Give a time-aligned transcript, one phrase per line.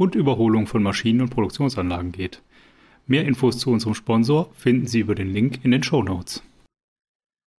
[0.00, 2.42] und Überholung von Maschinen und Produktionsanlagen geht.
[3.06, 6.42] Mehr Infos zu unserem Sponsor finden Sie über den Link in den Show Notes.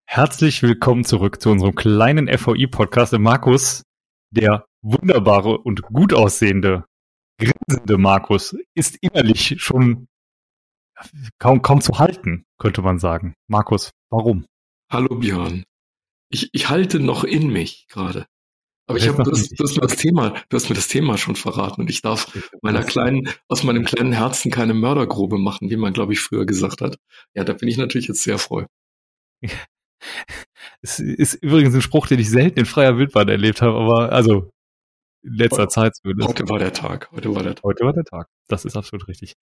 [0.06, 3.12] Herzlich willkommen zurück zu unserem kleinen FVI-Podcast.
[3.18, 3.82] Markus,
[4.30, 6.86] der wunderbare und gut aussehende,
[7.38, 10.08] grinsende Markus, ist innerlich schon
[11.38, 13.34] kaum, kaum zu halten, könnte man sagen.
[13.48, 14.46] Markus, warum?
[14.90, 15.64] Hallo Björn
[16.30, 18.26] ich, ich halte noch in mich gerade.
[18.90, 21.90] Aber ich habe das, das, das Thema, du hast mir das Thema schon verraten und
[21.90, 26.18] ich darf meiner kleinen, aus meinem kleinen Herzen keine Mördergrube machen, wie man, glaube ich,
[26.18, 26.98] früher gesagt hat.
[27.32, 28.66] Ja, da bin ich natürlich jetzt sehr froh.
[30.82, 34.50] Es ist übrigens ein Spruch, den ich selten in freier Wildbahn erlebt habe, aber also
[35.22, 36.30] in letzter heute, Zeit zumindest.
[36.30, 37.10] Heute war der Tag.
[37.12, 37.64] Heute war der Tag.
[37.64, 38.28] Heute war der Tag.
[38.48, 39.34] Das ist absolut richtig.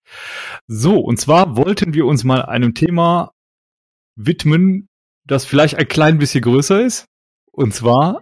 [0.67, 3.31] So, und zwar wollten wir uns mal einem Thema
[4.17, 4.89] widmen,
[5.25, 7.05] das vielleicht ein klein bisschen größer ist.
[7.53, 8.21] Und zwar,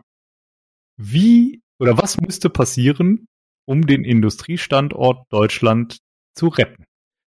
[0.98, 3.28] wie oder was müsste passieren,
[3.66, 6.00] um den Industriestandort Deutschland
[6.36, 6.84] zu retten?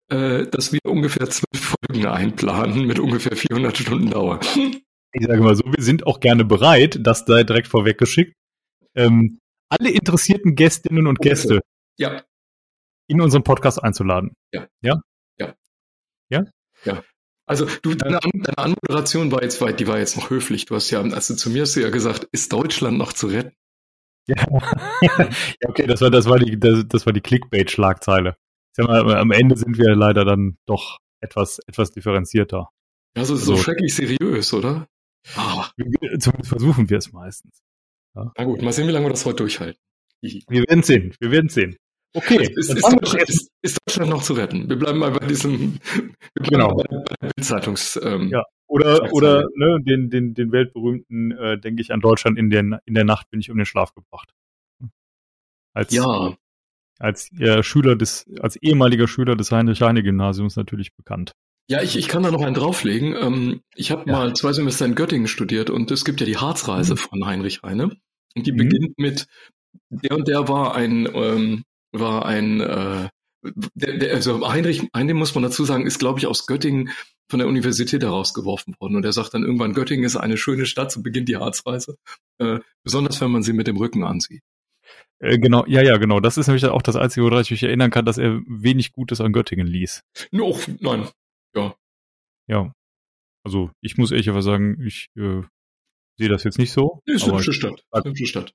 [0.10, 4.40] Äh, dass wir ungefähr zwölf Folgen einplanen mit ungefähr 400 Stunden Dauer.
[5.16, 8.34] Ich sage mal so, wir sind auch gerne bereit, das da direkt vorweggeschickt,
[8.96, 9.38] ähm,
[9.70, 11.62] alle interessierten Gästinnen und Gäste
[12.00, 12.24] ja.
[13.08, 14.34] in unseren Podcast einzuladen.
[14.52, 14.68] Ja.
[14.82, 15.02] Ja?
[15.38, 15.54] Ja.
[16.30, 16.46] Ja?
[16.84, 17.04] Ja.
[17.46, 20.66] Also du, deine, deine Anmoderation war jetzt weit, die war jetzt noch höflich.
[20.66, 23.56] Du hast ja, also zu mir hast du ja gesagt, ist Deutschland noch zu retten?
[24.28, 24.36] Ja,
[25.02, 25.30] ja
[25.68, 28.38] okay, das war, das war die, das, das war die Clickbait-Schlagzeile.
[28.78, 32.70] Am Ende sind wir leider dann doch etwas, etwas differenzierter.
[33.16, 34.88] Ja, so, so also, schrecklich seriös, oder?
[35.36, 35.70] Ah.
[36.20, 37.62] Zumindest versuchen wir es meistens.
[38.16, 38.32] Ja.
[38.38, 39.80] Na gut, mal sehen, wie lange wir das heute durchhalten.
[40.22, 41.76] Wir werden sehen, wir werden sehen.
[42.14, 42.44] Okay.
[42.56, 44.70] Ist, ist, Deutschland, ist, ist, Deutschland, noch zu retten?
[44.70, 45.80] Wir bleiben mal bei diesem,
[46.36, 46.76] genau.
[46.76, 48.00] bei der Bildzeitungs.
[48.04, 48.44] Ähm, ja.
[48.68, 52.94] Oder, oder ne, den, den, den weltberühmten, äh, denke ich an Deutschland, in der, in
[52.94, 54.34] der Nacht bin ich um den Schlaf gebracht.
[55.74, 56.36] Als, ja.
[57.00, 61.34] Als äh, Schüler des, als ehemaliger Schüler des Heinrich-Heine-Gymnasiums natürlich bekannt.
[61.70, 63.16] Ja, ich, ich kann da noch einen drauflegen.
[63.16, 64.14] Ähm, ich habe ja.
[64.14, 66.98] mal zwei Semester in Göttingen studiert und es gibt ja die Harzreise mhm.
[66.98, 67.96] von Heinrich Heine.
[68.36, 68.58] Und die mhm.
[68.58, 69.28] beginnt mit,
[69.90, 71.64] der und der war ein ähm,
[71.94, 73.10] war ein, äh,
[73.76, 76.90] der, der, also Heinrich, Heinrich muss man dazu sagen, ist, glaube ich, aus Göttingen
[77.30, 78.96] von der Universität herausgeworfen worden.
[78.96, 81.98] Und er sagt dann irgendwann, Göttingen ist eine schöne Stadt, so beginnt die Harzreise.
[82.40, 84.42] Äh, besonders wenn man sie mit dem Rücken ansieht.
[85.20, 86.20] Äh, genau, ja, ja, genau.
[86.20, 89.22] Das ist nämlich auch das Einzige, woran ich mich erinnern kann, dass er wenig Gutes
[89.22, 90.04] an Göttingen ließ.
[90.32, 91.08] No, nein,
[91.56, 91.76] ja.
[92.48, 92.74] Ja.
[93.46, 95.44] Also ich muss ehrlich aber sagen, ich äh,
[96.18, 97.02] sehe das jetzt nicht so.
[97.06, 97.84] ist eine hübsche Stadt.
[97.92, 98.54] Eine hübsche Stadt.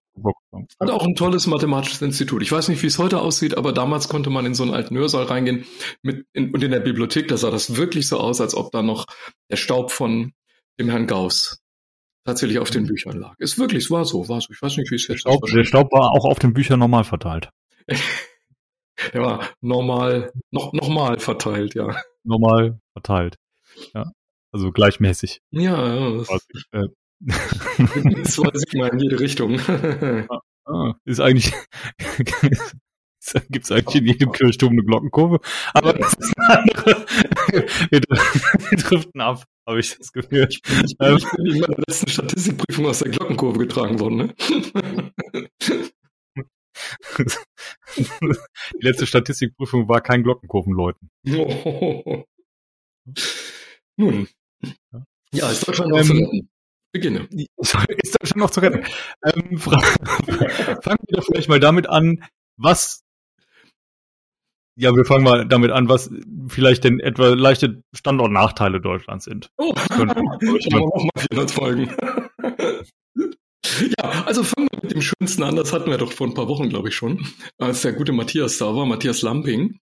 [0.80, 2.42] Hat auch ein tolles mathematisches Institut.
[2.42, 4.96] Ich weiß nicht, wie es heute aussieht, aber damals konnte man in so einen alten
[4.96, 5.64] Hörsaal reingehen
[6.02, 8.82] mit in, und in der Bibliothek, da sah das wirklich so aus, als ob da
[8.82, 9.06] noch
[9.50, 10.32] der Staub von
[10.78, 11.60] dem Herrn Gauss
[12.24, 12.88] tatsächlich auf den mhm.
[12.88, 13.34] Büchern lag.
[13.38, 14.52] Ist wirklich, es war so, war so.
[14.52, 17.04] Ich weiß nicht, wie es jetzt Staub, Der Staub war auch auf den Büchern normal
[17.04, 17.50] verteilt.
[17.88, 22.00] der war normal, noch, nochmal verteilt, ja.
[22.24, 23.36] Normal verteilt.
[23.94, 24.12] Ja.
[24.52, 25.40] Also gleichmäßig.
[25.50, 26.24] Ja, ja.
[27.20, 29.58] Das, weiß ich mal in jede Richtung.
[30.64, 31.52] ah, ist eigentlich,
[33.50, 35.40] gibt es eigentlich in jedem Kirchturm eine Glockenkurve,
[35.74, 37.06] aber das ist eine andere.
[37.90, 40.46] Wir, wir driften ab, habe ich das Gefühl.
[40.48, 44.16] Ich bin, ich bin, ich bin in meiner letzten Statistikprüfung aus der Glockenkurve getragen worden,
[44.16, 44.34] ne?
[47.96, 51.10] Die letzte Statistikprüfung war kein Glockenkurvenläuten.
[51.34, 52.24] Oh.
[53.96, 54.28] Nun.
[55.32, 56.48] Ja, ist Deutschland ähm,
[56.98, 57.28] Beginne.
[57.62, 58.84] Ist da schon noch zu retten.
[59.24, 62.24] Ähm, fangen wir doch vielleicht mal damit an,
[62.56, 63.04] was
[64.80, 66.08] ja, wir fangen mal damit an, was
[66.46, 69.50] vielleicht denn etwa leichte Standortnachteile Deutschlands sind.
[69.56, 69.74] Oh,
[70.56, 71.96] ich habe auch mal 400 Folgen.
[73.98, 75.56] ja, also fangen wir mit dem Schönsten an.
[75.56, 77.26] Das hatten wir doch vor ein paar Wochen, glaube ich, schon,
[77.58, 79.80] als der gute Matthias da war, Matthias Lamping.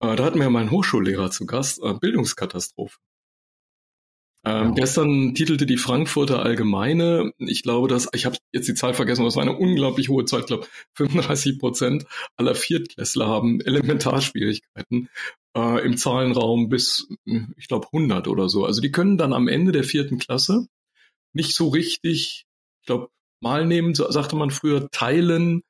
[0.00, 2.96] Äh, da hatten wir meinen Hochschullehrer zu Gast, äh, Bildungskatastrophe.
[4.44, 4.74] Ähm.
[4.74, 9.28] Gestern titelte die Frankfurter Allgemeine, ich glaube, dass, ich habe jetzt die Zahl vergessen, aber
[9.28, 12.06] es war eine unglaublich hohe Zahl, ich glaube 35 Prozent
[12.36, 15.08] aller Viertklässler haben Elementarschwierigkeiten
[15.56, 17.08] äh, im Zahlenraum bis,
[17.56, 18.64] ich glaube, 100 oder so.
[18.64, 20.66] Also die können dann am Ende der vierten Klasse
[21.34, 22.46] nicht so richtig,
[22.80, 23.08] ich glaube,
[23.40, 25.62] mal nehmen, so sagte man früher, teilen,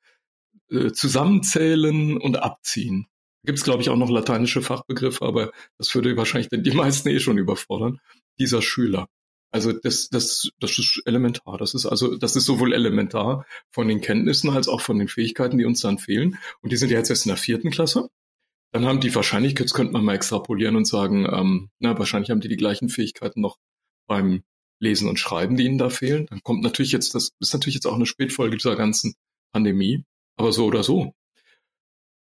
[0.71, 3.07] äh, zusammenzählen und abziehen.
[3.45, 7.19] Gibt es, glaube ich, auch noch lateinische Fachbegriffe, aber das würde wahrscheinlich die meisten eh
[7.19, 7.99] schon überfordern.
[8.39, 9.07] Dieser Schüler.
[9.51, 11.59] Also das, das, das ist elementar.
[11.59, 15.59] Das ist also, das ist sowohl elementar von den Kenntnissen als auch von den Fähigkeiten,
[15.59, 16.39] die uns dann fehlen.
[16.61, 18.09] Und die sind ja jetzt erst in der vierten Klasse.
[18.71, 22.41] Dann haben die wahrscheinlich, jetzt könnte man mal extrapolieren und sagen, ähm, na, wahrscheinlich haben
[22.41, 23.57] die die gleichen Fähigkeiten noch
[24.07, 24.43] beim
[24.79, 26.25] Lesen und Schreiben, die ihnen da fehlen.
[26.25, 29.13] Dann kommt natürlich jetzt, das ist natürlich jetzt auch eine Spätfolge dieser ganzen
[29.53, 30.03] Pandemie.
[30.35, 31.13] Aber so oder so.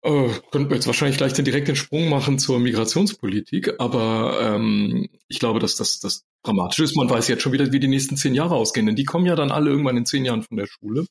[0.03, 5.39] Äh, könnten wir jetzt wahrscheinlich gleich den direkten Sprung machen zur Migrationspolitik, aber ähm, ich
[5.39, 6.97] glaube, dass das, das dramatisch ist.
[6.97, 9.35] Man weiß jetzt schon wieder, wie die nächsten zehn Jahre ausgehen, denn die kommen ja
[9.35, 11.05] dann alle irgendwann in zehn Jahren von der Schule.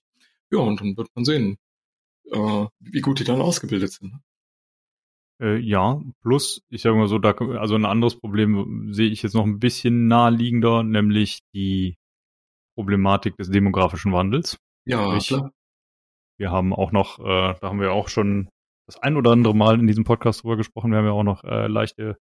[0.50, 1.56] Ja, und dann wird man sehen,
[2.30, 4.20] äh, wie gut die dann ausgebildet sind.
[5.40, 9.34] Äh, ja, plus, ich sage mal so, da, also ein anderes Problem sehe ich jetzt
[9.34, 11.96] noch ein bisschen naheliegender, nämlich die
[12.76, 14.58] Problematik des demografischen Wandels.
[14.84, 15.50] Ja, ich, klar.
[16.36, 18.48] Wir haben auch noch, äh, da haben wir auch schon
[18.86, 20.90] das ein oder andere Mal in diesem Podcast drüber gesprochen.
[20.90, 22.18] Wir haben ja auch noch äh, leichte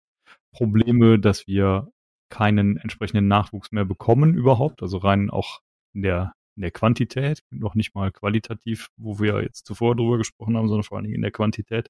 [0.53, 1.91] Probleme, dass wir
[2.29, 4.81] keinen entsprechenden Nachwuchs mehr bekommen überhaupt.
[4.81, 5.61] Also rein auch
[5.93, 10.57] in der, in der Quantität, noch nicht mal qualitativ, wo wir jetzt zuvor drüber gesprochen
[10.57, 11.89] haben, sondern vor allen Dingen in der Quantität,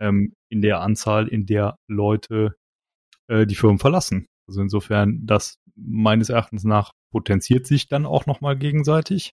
[0.00, 2.56] ähm, in der Anzahl, in der Leute
[3.28, 4.26] äh, die Firmen verlassen.
[4.48, 9.32] Also insofern, das meines Erachtens nach potenziert sich dann auch nochmal gegenseitig.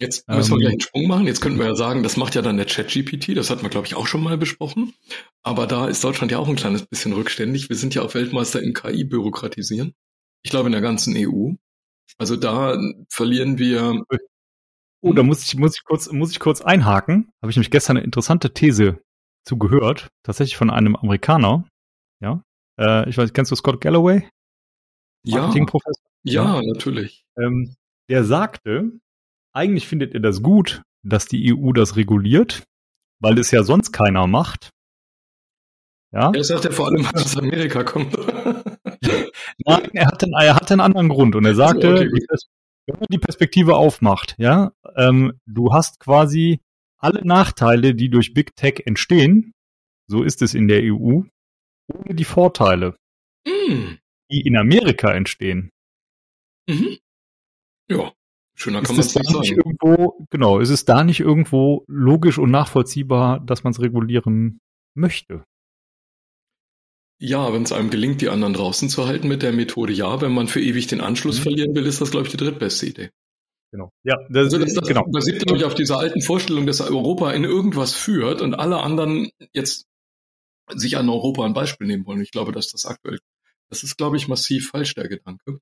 [0.00, 0.80] Jetzt müssen wir gleich einen ähm.
[0.80, 1.26] Sprung machen.
[1.26, 3.36] Jetzt könnten wir ja sagen, das macht ja dann der ChatGPT.
[3.36, 4.94] Das hatten wir, glaube ich, auch schon mal besprochen.
[5.42, 7.68] Aber da ist Deutschland ja auch ein kleines bisschen rückständig.
[7.68, 9.94] Wir sind ja auch Weltmeister im KI-Bürokratisieren.
[10.42, 11.52] Ich glaube, in der ganzen EU.
[12.18, 14.04] Also da verlieren wir.
[15.00, 17.30] Oh, da muss ich, muss ich kurz, muss ich kurz einhaken.
[17.40, 19.00] Habe ich nämlich gestern eine interessante These
[19.44, 20.08] zugehört.
[20.22, 21.68] Tatsächlich von einem Amerikaner.
[22.20, 22.42] Ja.
[22.80, 24.28] Äh, ich weiß, kennst du Scott Galloway?
[25.24, 25.52] Ja.
[25.54, 27.24] Ja, ja, natürlich.
[27.38, 27.74] Ähm,
[28.08, 28.92] der sagte,
[29.54, 32.64] eigentlich findet ihr das gut, dass die EU das reguliert,
[33.20, 34.70] weil es ja sonst keiner macht.
[36.12, 36.30] Ja.
[36.32, 38.16] Er sagt ja vor allem, dass aus Amerika kommt.
[39.66, 42.10] Nein, er hatte, er hatte einen anderen Grund und er sagte, okay,
[42.86, 46.60] wenn man die Perspektive aufmacht, ja, ähm, du hast quasi
[46.98, 49.52] alle Nachteile, die durch Big Tech entstehen,
[50.06, 51.22] so ist es in der EU,
[51.92, 52.96] ohne die Vorteile,
[53.46, 53.94] mm.
[54.30, 55.70] die in Amerika entstehen.
[56.68, 56.98] Mhm.
[57.90, 58.12] Ja.
[58.54, 59.44] Schöner kann man es nicht sagen.
[59.44, 64.60] Irgendwo, genau, ist es da nicht irgendwo logisch und nachvollziehbar, dass man es regulieren
[64.94, 65.44] möchte?
[67.18, 70.20] Ja, wenn es einem gelingt, die anderen draußen zu halten mit der Methode, ja.
[70.20, 71.42] Wenn man für ewig den Anschluss mhm.
[71.42, 73.10] verlieren will, ist das, glaube ich, die drittbeste Idee.
[73.72, 73.90] Genau.
[74.04, 75.04] Ja, das, also das, das genau.
[75.10, 79.30] basiert, glaube ich, auf dieser alten Vorstellung, dass Europa in irgendwas führt und alle anderen
[79.52, 79.86] jetzt
[80.72, 82.20] sich an Europa ein Beispiel nehmen wollen.
[82.20, 83.18] Ich glaube, dass das aktuell,
[83.70, 85.58] das ist, glaube ich, massiv falsch, der Gedanke.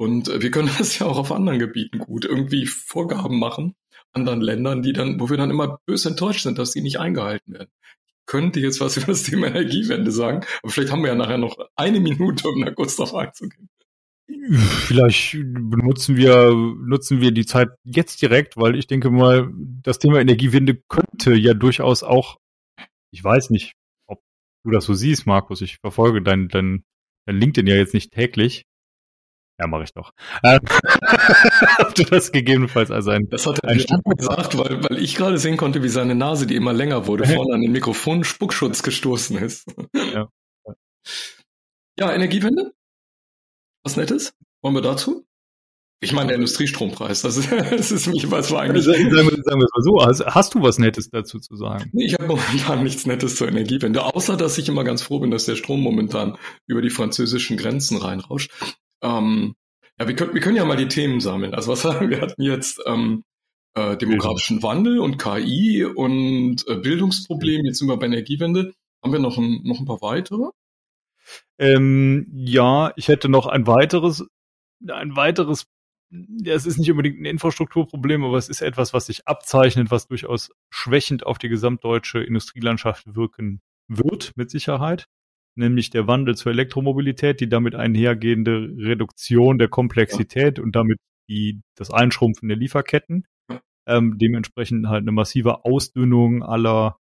[0.00, 3.74] Und äh, wir können das ja auch auf anderen Gebieten gut irgendwie Vorgaben machen,
[4.12, 7.52] anderen Ländern, die dann, wo wir dann immer böse enttäuscht sind, dass die nicht eingehalten
[7.52, 7.68] werden.
[8.06, 11.36] Ich könnte jetzt was über das Thema Energiewende sagen, aber vielleicht haben wir ja nachher
[11.36, 13.68] noch eine Minute, um da kurz drauf einzugehen.
[14.86, 19.50] Vielleicht benutzen wir, nutzen wir die Zeit jetzt direkt, weil ich denke mal,
[19.82, 22.38] das Thema Energiewende könnte ja durchaus auch,
[23.10, 23.74] ich weiß nicht,
[24.06, 24.22] ob
[24.64, 26.84] du das so siehst, Markus, ich verfolge dein, dein,
[27.26, 28.64] dein LinkedIn ja jetzt nicht täglich,
[29.60, 30.12] ja, mache ich doch.
[30.42, 30.60] Ähm,
[31.78, 33.28] ob du das gegebenenfalls also ein.
[33.28, 36.56] Das hat er nicht gesagt, weil, weil ich gerade sehen konnte, wie seine Nase, die
[36.56, 39.66] immer länger wurde, vorne an den Mikrofon Spuckschutz gestoßen ist.
[39.92, 40.28] Ja.
[41.98, 42.72] ja, Energiewende?
[43.84, 44.32] Was Nettes?
[44.62, 45.26] Wollen wir dazu?
[46.02, 48.84] Ich meine, der Industriestrompreis, das ist, das ist mich, was war eigentlich.
[48.84, 51.90] Sagen wir, sagen wir mal so, hast, hast du was Nettes dazu zu sagen?
[51.92, 55.30] Nee, ich habe momentan nichts Nettes zur Energiewende, außer dass ich immer ganz froh bin,
[55.30, 58.50] dass der Strom momentan über die französischen Grenzen reinrauscht.
[59.02, 59.54] Ähm,
[60.00, 61.54] ja, wir können, wir können ja mal die Themen sammeln.
[61.54, 62.20] Also was sagen wir?
[62.20, 63.24] hatten jetzt ähm,
[63.74, 67.66] äh, demografischen Wandel und KI und äh, Bildungsproblem.
[67.66, 68.72] Jetzt sind wir bei Energiewende.
[69.02, 70.50] Haben wir noch ein, noch ein paar weitere?
[71.58, 74.26] Ähm, ja, ich hätte noch ein weiteres,
[74.88, 75.66] ein weiteres.
[76.44, 80.50] Es ist nicht unbedingt ein Infrastrukturproblem, aber es ist etwas, was sich abzeichnet, was durchaus
[80.70, 85.06] schwächend auf die gesamtdeutsche Industrielandschaft wirken wird, mit Sicherheit
[85.56, 90.64] nämlich der Wandel zur Elektromobilität, die damit einhergehende Reduktion der Komplexität ja.
[90.64, 93.26] und damit die, das Einschrumpfen der Lieferketten.
[93.86, 96.98] Ähm, dementsprechend halt eine massive Ausdünnung aller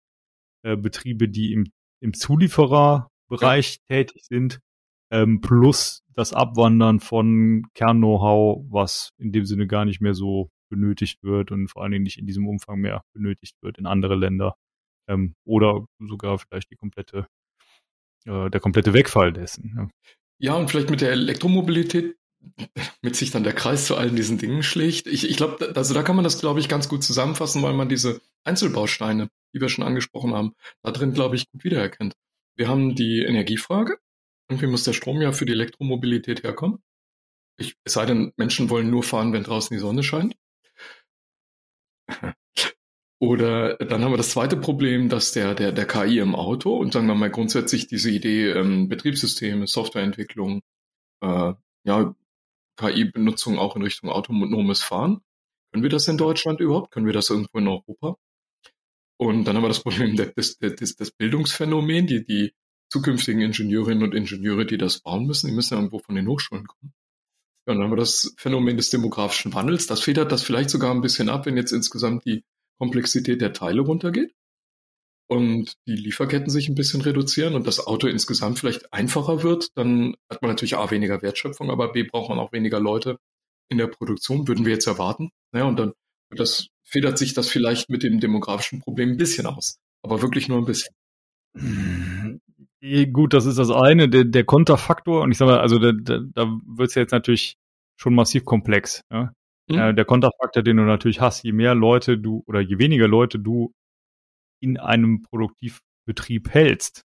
[0.63, 1.71] äh, Betriebe, die im,
[2.01, 3.97] im Zuliefererbereich ja.
[3.97, 4.59] tätig sind,
[5.11, 11.23] ähm, plus das Abwandern von Kern-Know-how, was in dem Sinne gar nicht mehr so benötigt
[11.23, 14.55] wird und vor allen Dingen nicht in diesem Umfang mehr benötigt wird in andere Länder
[15.07, 17.27] ähm, oder sogar vielleicht die komplette
[18.25, 19.73] äh, der komplette Wegfall dessen.
[19.75, 19.89] Ja.
[20.39, 22.15] ja, und vielleicht mit der Elektromobilität
[23.01, 25.07] mit sich dann der Kreis zu allen diesen Dingen schlägt.
[25.07, 27.87] Ich, ich glaube, also da kann man das, glaube ich, ganz gut zusammenfassen, weil man
[27.87, 32.13] diese Einzelbausteine die wir schon angesprochen haben, da drin, glaube ich, gut wiedererkennt.
[32.55, 33.97] Wir haben die Energiefrage.
[34.49, 36.79] Irgendwie muss der Strom ja für die Elektromobilität herkommen.
[37.57, 40.35] Ich, es sei denn, Menschen wollen nur fahren, wenn draußen die Sonne scheint.
[43.23, 46.91] Oder dann haben wir das zweite Problem, dass der, der, der KI im Auto und
[46.91, 50.61] sagen wir mal grundsätzlich diese Idee ähm, Betriebssysteme, Softwareentwicklung,
[51.21, 51.53] äh,
[51.85, 52.15] ja,
[52.75, 55.21] KI-Benutzung auch in Richtung autonomes Fahren.
[55.71, 56.91] Können wir das in Deutschland überhaupt?
[56.91, 58.17] Können wir das irgendwo in Europa?
[59.15, 62.53] Und dann haben wir das Problem des, des, des Bildungsphänomen, die, die
[62.91, 66.67] zukünftigen Ingenieurinnen und Ingenieure, die das bauen müssen, die müssen ja irgendwo von den Hochschulen
[66.67, 66.93] kommen.
[67.67, 69.87] Ja, und dann haben wir das Phänomen des demografischen Wandels.
[69.87, 72.43] Das federt das vielleicht sogar ein bisschen ab, wenn jetzt insgesamt die
[72.83, 74.33] Komplexität der Teile runtergeht
[75.29, 80.15] und die Lieferketten sich ein bisschen reduzieren und das Auto insgesamt vielleicht einfacher wird, dann
[80.29, 83.19] hat man natürlich A weniger Wertschöpfung, aber B braucht man auch weniger Leute
[83.69, 85.29] in der Produktion, würden wir jetzt erwarten.
[85.53, 85.93] Naja, und dann
[86.29, 90.57] das federt sich das vielleicht mit dem demografischen Problem ein bisschen aus, aber wirklich nur
[90.57, 90.93] ein bisschen.
[93.13, 96.19] Gut, das ist das eine, der, der Konterfaktor und ich sage mal, also da, da,
[96.33, 97.55] da wird es jetzt natürlich
[97.95, 99.03] schon massiv komplex.
[99.09, 99.31] Ja?
[99.69, 99.77] Mhm.
[99.77, 103.39] Äh, der Konterfaktor, den du natürlich hast, je mehr Leute du oder je weniger Leute
[103.39, 103.73] du
[104.61, 107.03] in einem Produktivbetrieb hältst,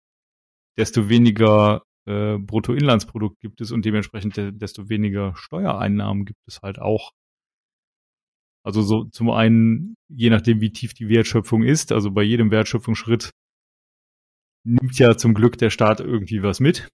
[0.78, 6.78] desto weniger äh, Bruttoinlandsprodukt gibt es und dementsprechend de desto weniger Steuereinnahmen gibt es halt
[6.78, 7.12] auch.
[8.64, 13.30] Also so zum einen, je nachdem, wie tief die Wertschöpfung ist, also bei jedem Wertschöpfungsschritt
[14.64, 16.88] nimmt ja zum Glück der Staat irgendwie was mit.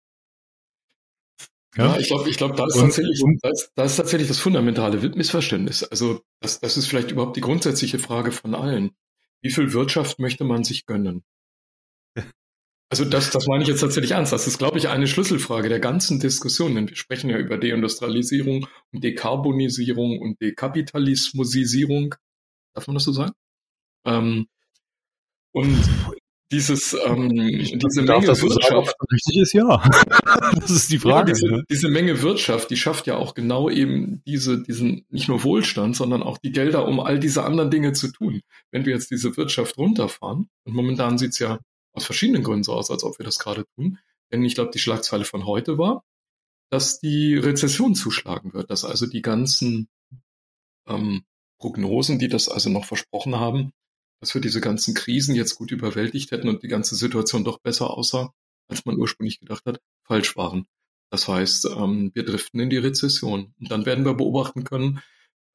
[1.76, 4.38] Ja, ja ich glaube, ich glaube, da, ist tatsächlich, da, ist, da ist tatsächlich das
[4.38, 5.85] fundamentale Missverständnis.
[5.85, 8.92] Also das, das ist vielleicht überhaupt die grundsätzliche Frage von allen.
[9.42, 11.25] Wie viel Wirtschaft möchte man sich gönnen?
[12.88, 14.33] Also das, das meine ich jetzt tatsächlich ernst.
[14.33, 18.68] Das ist, glaube ich, eine Schlüsselfrage der ganzen Diskussion, denn wir sprechen ja über Deindustrialisierung
[18.92, 22.14] und Dekarbonisierung und Dekapitalismusisierung.
[22.75, 23.33] Darf man das so sagen?
[24.06, 24.47] Ähm,
[25.50, 25.76] und
[26.52, 28.88] dieses, ähm, diese Menge das Wirtschaft.
[28.88, 29.82] Sagen, richtig ist ja.
[30.60, 31.32] das ist die Frage.
[31.32, 31.64] Ja, diese, ne?
[31.68, 36.22] diese, Menge Wirtschaft, die schafft ja auch genau eben diese, diesen, nicht nur Wohlstand, sondern
[36.22, 38.42] auch die Gelder, um all diese anderen Dinge zu tun.
[38.70, 41.58] Wenn wir jetzt diese Wirtschaft runterfahren, und momentan sieht's ja
[41.92, 43.98] aus verschiedenen Gründen so aus, als ob wir das gerade tun,
[44.32, 46.04] denn ich glaube, die Schlagzeile von heute war,
[46.70, 49.88] dass die Rezession zuschlagen wird, dass also die ganzen
[50.88, 51.24] ähm,
[51.58, 53.72] Prognosen, die das also noch versprochen haben,
[54.20, 57.90] dass wir diese ganzen Krisen jetzt gut überwältigt hätten und die ganze Situation doch besser
[57.90, 58.32] aussah,
[58.68, 60.66] als man ursprünglich gedacht hat, falsch waren.
[61.11, 63.54] Das heißt, ähm, wir driften in die Rezession.
[63.61, 65.00] Und dann werden wir beobachten können,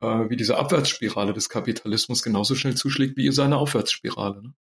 [0.01, 4.41] äh, wie diese Abwärtsspirale des Kapitalismus genauso schnell zuschlägt wie seine Aufwärtsspirale.
[4.41, 4.53] Ne?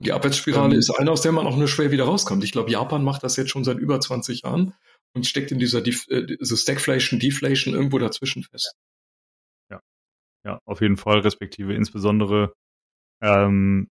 [0.00, 2.42] Die Abwärtsspirale ähm, ist eine, aus der man auch nur schwer wieder rauskommt.
[2.42, 4.74] Ich glaube, Japan macht das jetzt schon seit über 20 Jahren
[5.14, 8.74] und steckt in dieser Def äh, so Stagflation, Deflation irgendwo dazwischen fest.
[9.70, 9.80] Ja,
[10.44, 12.52] ja, auf jeden Fall, respektive insbesondere
[13.22, 13.88] ähm,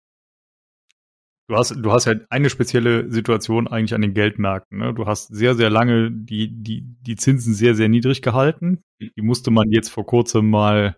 [1.48, 4.78] du hast, du hast ja eine spezielle Situation eigentlich an den Geldmärkten.
[4.78, 4.94] Ne?
[4.94, 8.82] Du hast sehr, sehr lange die, die, die Zinsen sehr, sehr niedrig gehalten.
[9.00, 10.96] Die musste man jetzt vor kurzem mal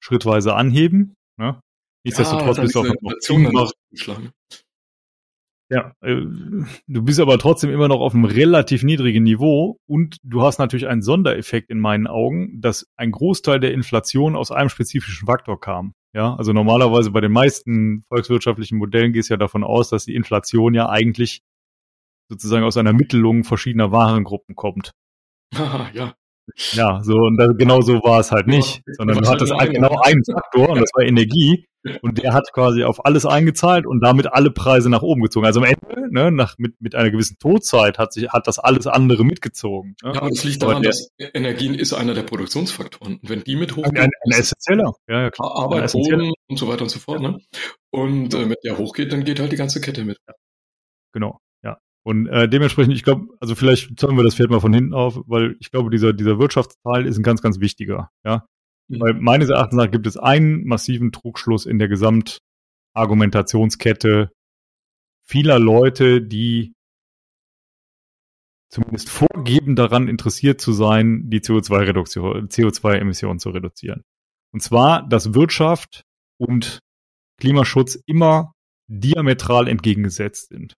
[0.00, 1.14] schrittweise anheben.
[1.38, 1.60] Ne?
[2.04, 3.72] Nichtsdestotrotz ja, bist du auch noch
[5.70, 6.22] ja, äh,
[6.86, 10.88] du bist aber trotzdem immer noch auf einem relativ niedrigen Niveau und du hast natürlich
[10.88, 15.92] einen Sondereffekt in meinen Augen, dass ein Großteil der Inflation aus einem spezifischen Faktor kam.
[16.14, 20.14] Ja, also normalerweise bei den meisten volkswirtschaftlichen Modellen geht es ja davon aus, dass die
[20.14, 21.42] Inflation ja eigentlich
[22.30, 24.92] sozusagen aus einer Mittelung verschiedener Warengruppen kommt.
[25.92, 26.14] ja.
[26.72, 30.00] Ja, so und das, genau so war es halt nicht, sondern du hattest halt genau
[30.02, 31.67] einen Faktor und das war Energie
[32.02, 35.46] und der hat quasi auf alles eingezahlt und damit alle Preise nach oben gezogen.
[35.46, 38.86] Also am Ende, ne, nach, mit, mit einer gewissen Todzeit hat sich, hat das alles
[38.86, 39.94] andere mitgezogen.
[40.02, 40.12] Ne?
[40.12, 43.18] Ja, aber das liegt daran, der, dass Energien ist einer der Produktionsfaktoren.
[43.18, 43.96] Und wenn die mit hochgehen.
[43.96, 44.92] Ein, ein essentieller.
[45.08, 45.56] Ja, ja, klar.
[45.56, 47.38] Arbeit, Boden und so weiter und so fort, ne?
[47.90, 50.18] Und äh, wenn der hochgeht, dann geht halt die ganze Kette mit.
[51.12, 51.40] Genau.
[52.08, 55.20] Und äh, dementsprechend, ich glaube, also vielleicht zäumen wir das Pferd mal von hinten auf,
[55.26, 58.10] weil ich glaube, dieser, dieser Wirtschaftsteil ist ein ganz, ganz wichtiger.
[58.24, 58.46] Ja?
[58.88, 64.32] Weil meines Erachtens nach gibt es einen massiven Trugschluss in der Gesamtargumentationskette
[65.24, 66.72] vieler Leute, die
[68.70, 74.02] zumindest vorgeben, daran interessiert zu sein, die CO2-Reduktion, CO2-Emissionen zu reduzieren.
[74.52, 76.04] Und zwar, dass Wirtschaft
[76.38, 76.80] und
[77.38, 78.54] Klimaschutz immer
[78.88, 80.74] diametral entgegengesetzt sind.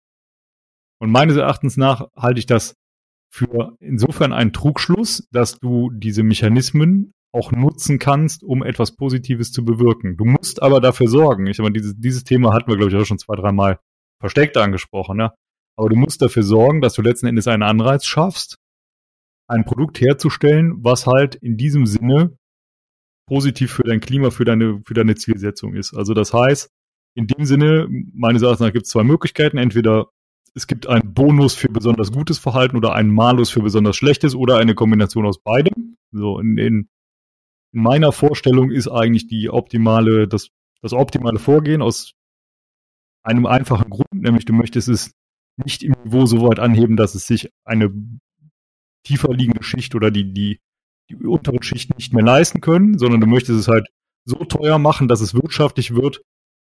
[1.00, 2.74] Und meines Erachtens nach halte ich das
[3.32, 9.64] für insofern einen Trugschluss, dass du diese Mechanismen auch nutzen kannst, um etwas Positives zu
[9.64, 10.16] bewirken.
[10.16, 11.46] Du musst aber dafür sorgen.
[11.46, 13.78] Ich meine, dieses, dieses Thema hatten wir, glaube ich, auch schon zwei, dreimal
[14.18, 15.32] versteckt angesprochen, ne?
[15.76, 18.58] Aber du musst dafür sorgen, dass du letzten Endes einen Anreiz schaffst,
[19.48, 22.36] ein Produkt herzustellen, was halt in diesem Sinne
[23.26, 25.94] positiv für dein Klima, für deine, für deine Zielsetzung ist.
[25.94, 26.68] Also das heißt,
[27.14, 29.56] in dem Sinne, meines Erachtens gibt es zwei Möglichkeiten.
[29.56, 30.08] Entweder
[30.54, 34.58] es gibt einen Bonus für besonders gutes Verhalten oder einen Malus für besonders schlechtes oder
[34.58, 35.96] eine Kombination aus beidem.
[36.12, 36.88] So in, in,
[37.72, 40.50] meiner Vorstellung ist eigentlich die optimale, das,
[40.82, 42.14] das optimale Vorgehen aus
[43.22, 45.12] einem einfachen Grund, nämlich du möchtest es
[45.56, 47.92] nicht im Niveau so weit anheben, dass es sich eine
[49.04, 50.60] tiefer liegende Schicht oder die, die,
[51.10, 53.88] die unteren Schichten nicht mehr leisten können, sondern du möchtest es halt
[54.24, 56.22] so teuer machen, dass es wirtschaftlich wird,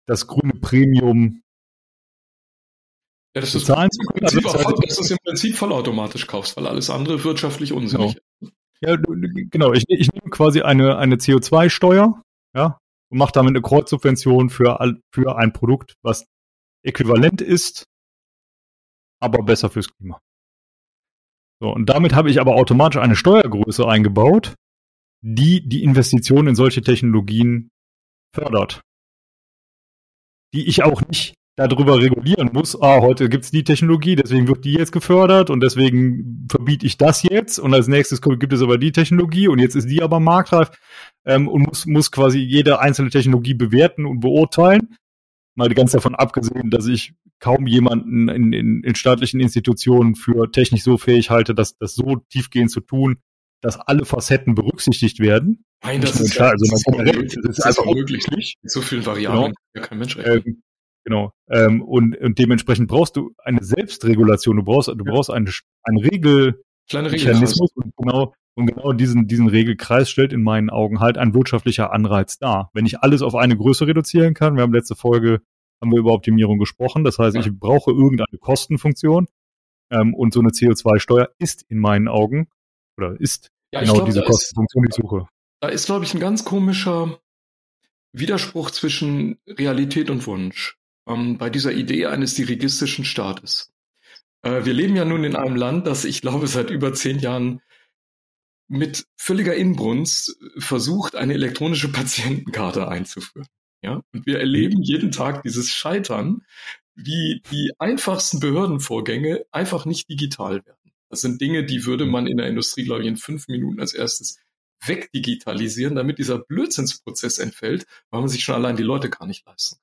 [0.07, 1.43] das grüne Premium
[3.35, 3.89] ja, das ist, können.
[4.23, 8.15] Also das, halt, dass du es im Prinzip vollautomatisch kaufst, weil alles andere wirtschaftlich unsinnig
[8.15, 8.19] genau.
[8.19, 8.24] ist.
[8.85, 9.73] Ja, genau.
[9.73, 12.23] Ich, ich nehme quasi eine, eine CO2-Steuer,
[12.55, 12.79] ja,
[13.11, 14.79] und mache damit eine Kreuzsubvention für,
[15.11, 16.27] für ein Produkt, was
[16.85, 17.87] äquivalent ist,
[19.21, 20.21] aber besser fürs Klima.
[21.63, 24.55] So, und damit habe ich aber automatisch eine Steuergröße eingebaut,
[25.23, 27.71] die die Investition in solche Technologien
[28.35, 28.83] fördert.
[30.53, 34.73] Die ich auch nicht darüber regulieren muss, ah, heute gibt's die Technologie, deswegen wird die
[34.73, 38.93] jetzt gefördert und deswegen verbiete ich das jetzt und als nächstes gibt es aber die
[38.93, 40.71] Technologie und jetzt ist die aber marktreif
[41.25, 44.97] ähm, und muss, muss quasi jede einzelne Technologie bewerten und beurteilen.
[45.55, 50.83] Mal ganz davon abgesehen, dass ich kaum jemanden in, in, in staatlichen Institutionen für technisch
[50.83, 53.19] so fähig halte, das, das so tiefgehend zu tun,
[53.61, 55.65] dass alle Facetten berücksichtigt werden.
[55.85, 58.25] Nein, das ist, ja, also das ist, das ist, ist einfach unmöglich.
[58.29, 59.57] Mit so vielen Variablen genau.
[59.75, 60.43] ja kein Mensch rechnen.
[60.47, 60.63] Ähm,
[61.05, 61.33] Genau.
[61.51, 64.57] Ähm, und, und dementsprechend brauchst du eine Selbstregulation.
[64.57, 65.51] Du brauchst, du brauchst einen,
[65.83, 71.35] einen Regelmechanismus und genau, und genau diesen, diesen Regelkreis stellt in meinen Augen halt ein
[71.35, 72.71] wirtschaftlicher Anreiz dar.
[72.73, 75.41] Wenn ich alles auf eine Größe reduzieren kann, wir haben letzte Folge,
[75.83, 77.05] haben wir über Optimierung gesprochen.
[77.05, 79.27] Das heißt, ich brauche irgendeine Kostenfunktion.
[79.91, 82.49] Ähm, und so eine CO2-Steuer ist in meinen Augen,
[82.97, 85.27] oder ist ja, genau glaub, diese Kostenfunktion, die ich suche.
[85.61, 87.19] Da ist, glaube ich, ein ganz komischer
[88.13, 93.73] Widerspruch zwischen Realität und Wunsch ähm, bei dieser Idee eines dirigistischen Staates.
[94.43, 97.61] Äh, wir leben ja nun in einem Land, das ich glaube seit über zehn Jahren
[98.69, 103.47] mit völliger Inbrunst versucht, eine elektronische Patientenkarte einzuführen.
[103.83, 106.43] Ja, und wir erleben jeden Tag dieses Scheitern,
[106.95, 110.93] wie die einfachsten Behördenvorgänge einfach nicht digital werden.
[111.11, 113.93] Das sind Dinge, die würde man in der Industrie, glaube ich, in fünf Minuten als
[113.93, 114.39] erstes
[114.87, 119.79] wegdigitalisieren, damit dieser Blödsinnsprozess entfällt, weil man sich schon allein die Leute gar nicht leisten.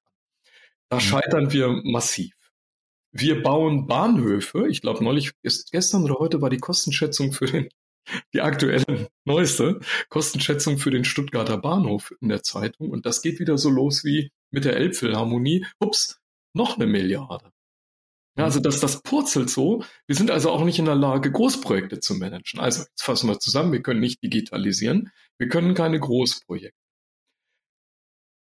[0.92, 1.02] Da mhm.
[1.02, 2.34] scheitern wir massiv.
[3.14, 4.68] Wir bauen Bahnhöfe.
[4.68, 7.70] Ich glaube, neulich ist gestern oder heute war die Kostenschätzung für den,
[8.34, 12.90] die aktuelle neueste Kostenschätzung für den Stuttgarter Bahnhof in der Zeitung.
[12.90, 15.66] Und das geht wieder so los wie mit der Elbphilharmonie.
[15.80, 16.20] Ups,
[16.54, 17.52] noch eine Milliarde.
[18.38, 19.84] Ja, also das, das purzelt so.
[20.08, 22.60] Wir sind also auch nicht in der Lage, Großprojekte zu managen.
[22.60, 26.81] Also, jetzt fassen wir zusammen, wir können nicht digitalisieren, wir können keine Großprojekte.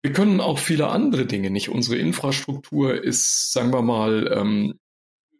[0.03, 1.69] Wir können auch viele andere Dinge nicht.
[1.69, 4.81] Unsere Infrastruktur ist, sagen wir mal, ähm,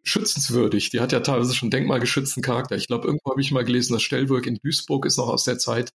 [0.03, 0.89] schützenswürdig.
[0.89, 2.75] Die hat ja teilweise schon denkmalgeschützten Charakter.
[2.75, 5.57] Ich glaube, irgendwo habe ich mal gelesen, das Stellwerk in Duisburg ist noch aus der
[5.57, 5.91] Zeit,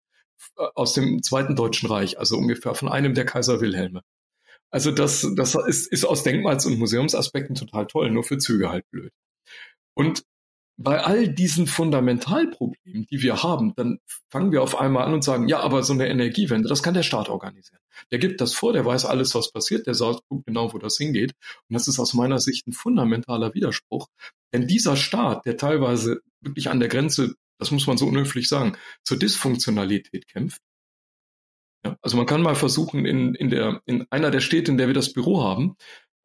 [0.57, 4.03] äh, aus dem Zweiten Deutschen Reich, also ungefähr von einem der Kaiser Wilhelme.
[4.71, 8.85] Also das, das ist, ist aus Denkmals- und Museumsaspekten total toll, nur für Züge halt
[8.91, 9.13] blöd.
[9.95, 10.25] Und
[10.81, 13.99] bei all diesen Fundamentalproblemen, die wir haben, dann
[14.31, 17.03] fangen wir auf einmal an und sagen, ja, aber so eine Energiewende, das kann der
[17.03, 17.81] Staat organisieren.
[18.13, 21.33] Der gibt das vor, der weiß alles, was passiert, der sagt genau, wo das hingeht.
[21.69, 24.07] Und das ist aus meiner Sicht ein fundamentaler Widerspruch.
[24.53, 28.77] Denn dieser Staat, der teilweise wirklich an der Grenze, das muss man so unhöflich sagen,
[29.03, 30.63] zur Dysfunktionalität kämpft.
[31.85, 34.87] Ja, also man kann mal versuchen, in, in, der, in einer der Städte, in der
[34.87, 35.77] wir das Büro haben,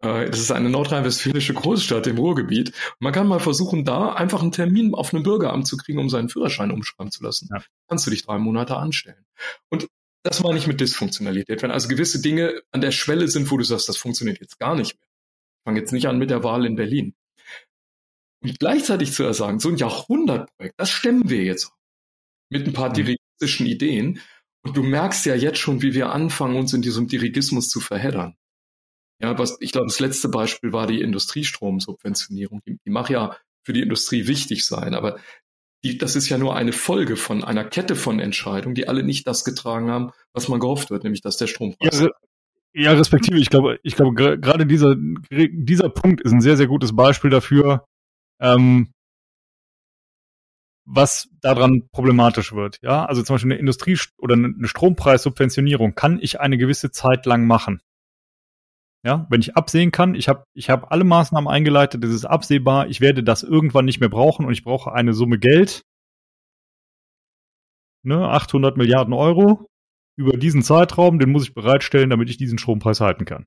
[0.03, 2.73] äh, das ist eine nordrhein-westfälische Großstadt im Ruhrgebiet.
[2.99, 6.29] Man kann mal versuchen, da einfach einen Termin auf einem Bürgeramt zu kriegen, um seinen
[6.29, 7.49] Führerschein umschreiben zu lassen.
[7.51, 7.63] Ja.
[7.87, 9.25] Kannst du dich drei Monate anstellen.
[9.69, 9.87] Und
[10.23, 11.61] das meine ich mit Dysfunktionalität.
[11.61, 14.75] Wenn also gewisse Dinge an der Schwelle sind, wo du sagst, das funktioniert jetzt gar
[14.75, 15.07] nicht mehr.
[15.07, 17.13] Ich fange jetzt nicht an mit der Wahl in Berlin.
[18.41, 21.71] Und gleichzeitig zu sagen, so ein Jahrhundertprojekt, das stemmen wir jetzt
[22.49, 22.93] mit ein paar mhm.
[22.93, 24.19] dirigistischen Ideen.
[24.65, 28.35] Und du merkst ja jetzt schon, wie wir anfangen, uns in diesem Dirigismus zu verheddern.
[29.19, 32.61] Ja, was, ich glaube, das letzte Beispiel war die Industriestromsubventionierung.
[32.65, 35.19] Die, die mag ja für die Industrie wichtig sein, aber
[35.83, 39.27] die, das ist ja nur eine Folge von einer Kette von Entscheidungen, die alle nicht
[39.27, 42.01] das getragen haben, was man gehofft wird, nämlich dass der Strompreis.
[42.01, 42.09] Ja,
[42.73, 43.37] ja respektive.
[43.37, 44.95] Ich glaube, ich glaube, gerade dieser,
[45.29, 47.85] dieser Punkt ist ein sehr, sehr gutes Beispiel dafür,
[48.39, 48.93] ähm,
[50.85, 52.79] was daran problematisch wird.
[52.81, 57.45] Ja, also zum Beispiel eine Industrie- oder eine Strompreissubventionierung kann ich eine gewisse Zeit lang
[57.45, 57.81] machen.
[59.05, 62.87] Ja, wenn ich absehen kann, ich habe ich hab alle Maßnahmen eingeleitet, es ist absehbar,
[62.87, 65.83] ich werde das irgendwann nicht mehr brauchen und ich brauche eine Summe Geld,
[68.03, 69.67] ne, 800 Milliarden Euro
[70.15, 73.45] über diesen Zeitraum, den muss ich bereitstellen, damit ich diesen Strompreis halten kann.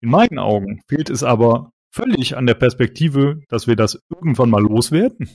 [0.00, 4.62] In meinen Augen fehlt es aber völlig an der Perspektive, dass wir das irgendwann mal
[4.62, 5.34] loswerden.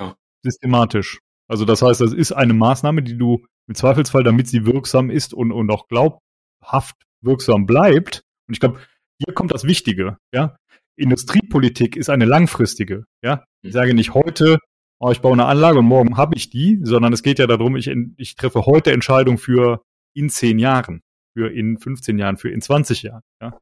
[0.00, 0.16] Ja.
[0.42, 1.18] Systematisch.
[1.48, 5.34] Also das heißt, das ist eine Maßnahme, die du im Zweifelsfall, damit sie wirksam ist
[5.34, 8.22] und, und auch glaubhaft wirksam bleibt.
[8.48, 8.78] Und ich glaube,
[9.18, 10.56] hier kommt das Wichtige, ja.
[10.96, 13.44] Industriepolitik ist eine langfristige, ja.
[13.62, 14.58] Ich sage nicht heute,
[15.00, 17.76] oh, ich baue eine Anlage und morgen habe ich die, sondern es geht ja darum,
[17.76, 19.82] ich, ich treffe heute Entscheidungen für
[20.14, 21.00] in zehn Jahren,
[21.36, 23.58] für in 15 Jahren, für in 20 Jahren, ja.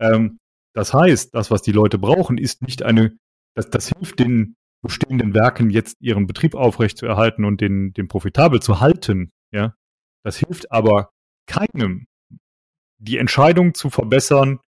[0.00, 0.38] Ähm,
[0.74, 3.16] das heißt, das, was die Leute brauchen, ist nicht eine,
[3.54, 8.80] das, das hilft den bestehenden Werken jetzt ihren Betrieb aufrechtzuerhalten und den, den profitabel zu
[8.80, 9.74] halten, ja.
[10.24, 11.10] Das hilft aber
[11.46, 12.06] keinem,
[12.98, 14.60] die Entscheidung zu verbessern,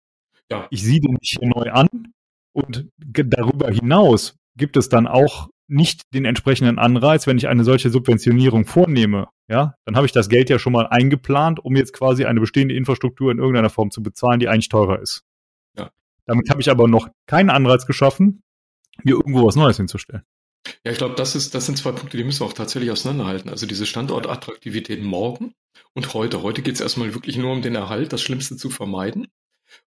[0.51, 0.67] ja.
[0.69, 1.87] ich siedle mich hier neu an
[2.53, 7.91] und darüber hinaus gibt es dann auch nicht den entsprechenden Anreiz, wenn ich eine solche
[7.91, 12.25] Subventionierung vornehme, ja, dann habe ich das Geld ja schon mal eingeplant, um jetzt quasi
[12.25, 15.23] eine bestehende Infrastruktur in irgendeiner Form zu bezahlen, die eigentlich teurer ist.
[15.77, 15.91] Ja.
[16.25, 18.41] Damit habe ich aber noch keinen Anreiz geschaffen,
[19.03, 20.23] mir irgendwo was Neues hinzustellen.
[20.85, 23.49] Ja, ich glaube, das ist, das sind zwei Punkte, die müssen wir auch tatsächlich auseinanderhalten.
[23.49, 25.53] Also diese Standortattraktivität morgen
[25.93, 26.41] und heute.
[26.41, 29.27] Heute geht es erstmal wirklich nur um den Erhalt, das Schlimmste zu vermeiden.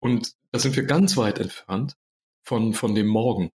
[0.00, 1.94] Und da sind wir ganz weit entfernt
[2.42, 3.50] von, von dem Morgen.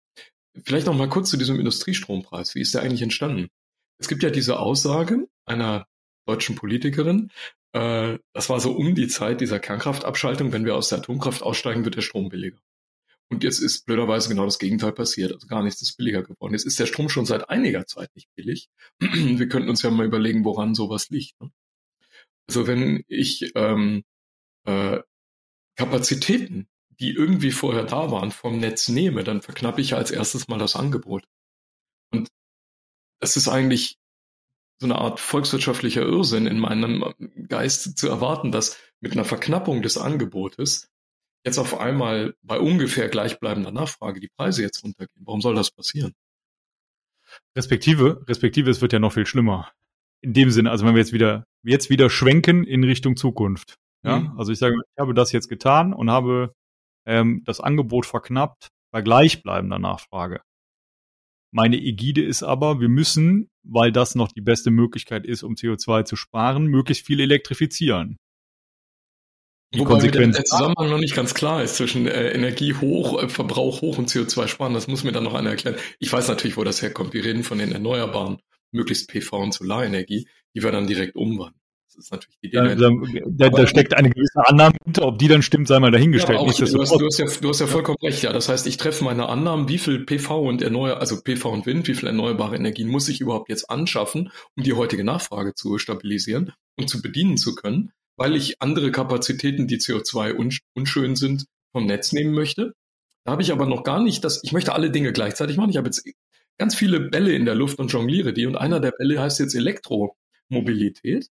[0.63, 2.53] Vielleicht noch mal kurz zu diesem Industriestrompreis.
[2.55, 3.49] Wie ist der eigentlich entstanden?
[3.97, 5.87] Es gibt ja diese Aussage einer
[6.27, 7.31] deutschen Politikerin,
[7.75, 11.83] äh, das war so um die Zeit dieser Kernkraftabschaltung, wenn wir aus der Atomkraft aussteigen,
[11.83, 12.57] wird der Strom billiger.
[13.31, 15.33] Und jetzt ist blöderweise genau das Gegenteil passiert.
[15.33, 16.53] Also gar nichts ist billiger geworden.
[16.53, 18.69] Jetzt ist der Strom schon seit einiger Zeit nicht billig.
[18.99, 21.39] Wir könnten uns ja mal überlegen, woran sowas liegt.
[21.41, 21.51] Ne?
[22.47, 24.03] Also wenn ich ähm,
[24.65, 24.99] äh,
[25.75, 26.67] Kapazitäten,
[26.99, 30.59] die irgendwie vorher da waren, vom Netz nehme, dann verknappe ich ja als erstes mal
[30.59, 31.25] das Angebot.
[32.11, 32.29] Und
[33.19, 33.97] das ist eigentlich
[34.79, 37.13] so eine Art volkswirtschaftlicher Irrsinn in meinem
[37.47, 40.89] Geist zu erwarten, dass mit einer Verknappung des Angebotes
[41.45, 45.23] jetzt auf einmal bei ungefähr gleichbleibender Nachfrage die Preise jetzt runtergehen.
[45.25, 46.13] Warum soll das passieren?
[47.55, 49.71] Respektive, respektive, es wird ja noch viel schlimmer.
[50.21, 53.75] In dem Sinne, also wenn wir jetzt wieder, jetzt wieder schwenken in Richtung Zukunft.
[54.03, 54.39] Ja, mhm.
[54.39, 56.53] also ich sage, ich habe das jetzt getan und habe
[57.05, 60.41] ähm, das Angebot verknappt bei gleichbleibender Nachfrage.
[61.51, 66.05] Meine Ägide ist aber, wir müssen, weil das noch die beste Möglichkeit ist, um CO2
[66.05, 68.17] zu sparen, möglichst viel elektrifizieren.
[69.75, 73.29] Die Wobei Konsequenz der, Zusammenhang noch nicht ganz klar ist zwischen äh, Energie hoch, äh,
[73.29, 74.73] Verbrauch hoch und CO2 sparen.
[74.73, 75.75] Das muss mir dann noch einer erklären.
[75.99, 77.13] Ich weiß natürlich, wo das herkommt.
[77.13, 78.37] Wir reden von den Erneuerbaren,
[78.71, 81.59] möglichst PV und Solarenergie, die wir dann direkt umwandeln.
[81.87, 82.75] Das ist natürlich die Idee.
[82.75, 82.89] Da,
[83.29, 85.07] da, da steckt eine gewisse Annahme hinter.
[85.07, 86.39] Ob die dann stimmt, sei mal dahingestellt.
[86.39, 88.23] Ja, auch, du, hast, du, hast ja, du hast ja vollkommen recht.
[88.23, 91.65] Ja, das heißt, ich treffe meine Annahmen, wie viel PV und erneuer, also PV und
[91.65, 95.77] Wind, wie viel erneuerbare Energien muss ich überhaupt jetzt anschaffen, um die heutige Nachfrage zu
[95.77, 100.33] stabilisieren und zu bedienen zu können weil ich andere Kapazitäten, die CO2
[100.73, 102.73] unschön sind, vom Netz nehmen möchte.
[103.25, 105.71] Da habe ich aber noch gar nicht das, ich möchte alle Dinge gleichzeitig machen.
[105.71, 106.03] Ich habe jetzt
[106.57, 109.55] ganz viele Bälle in der Luft und jongliere die und einer der Bälle heißt jetzt
[109.55, 111.29] Elektromobilität.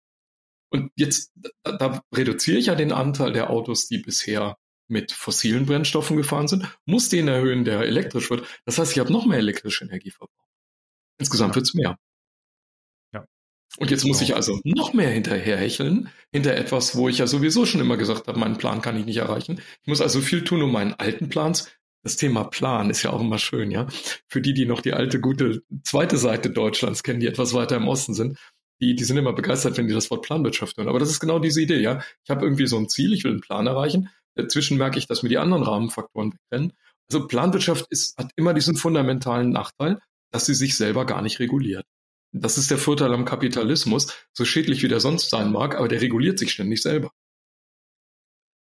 [0.71, 4.57] Und jetzt, da, da reduziere ich ja den Anteil der Autos, die bisher
[4.89, 8.47] mit fossilen Brennstoffen gefahren sind, muss den erhöhen, der elektrisch wird.
[8.65, 10.49] Das heißt, ich habe noch mehr elektrische Energieverbrauch.
[11.19, 11.99] Insgesamt wird es mehr.
[13.79, 14.37] Und jetzt muss ich genau.
[14.37, 18.59] also noch mehr hinterherhecheln, hinter etwas, wo ich ja sowieso schon immer gesagt habe, meinen
[18.59, 19.61] Plan kann ich nicht erreichen.
[19.83, 21.71] Ich muss also viel tun, um meinen alten Plans.
[22.05, 23.87] Das Thema Plan ist ja auch immer schön, ja.
[24.29, 27.89] Für die, die noch die alte, gute zweite Seite Deutschlands kennen, die etwas weiter im
[27.89, 28.39] Osten sind,
[28.81, 30.89] die, die sind immer begeistert, wenn die das Wort Planwirtschaft hören.
[30.89, 32.03] Aber das ist genau diese Idee, ja.
[32.25, 34.11] Ich habe irgendwie so ein Ziel, ich will einen Plan erreichen.
[34.35, 36.73] Dazwischen merke ich, dass mir die anderen Rahmenfaktoren wegrennen.
[37.09, 40.01] Also Planwirtschaft ist, hat immer diesen fundamentalen Nachteil,
[40.33, 41.87] dass sie sich selber gar nicht reguliert.
[42.33, 46.01] Das ist der Vorteil am Kapitalismus, so schädlich wie der sonst sein mag, aber der
[46.01, 47.13] reguliert sich ständig selber.